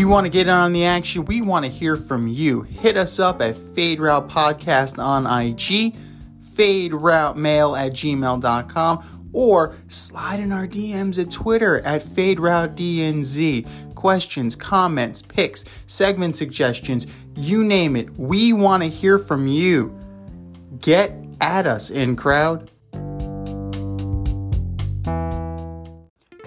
[0.00, 2.62] You want to get on the action, we want to hear from you.
[2.62, 5.94] Hit us up at Fade Route Podcast on IG,
[6.54, 12.76] Fade Route Mail at gmail.com, or slide in our DMs at Twitter at Fade Route
[12.76, 13.94] DNZ.
[13.94, 17.06] Questions, comments, picks, segment suggestions,
[17.36, 18.08] you name it.
[18.18, 19.94] We want to hear from you.
[20.80, 22.70] Get at us, in crowd.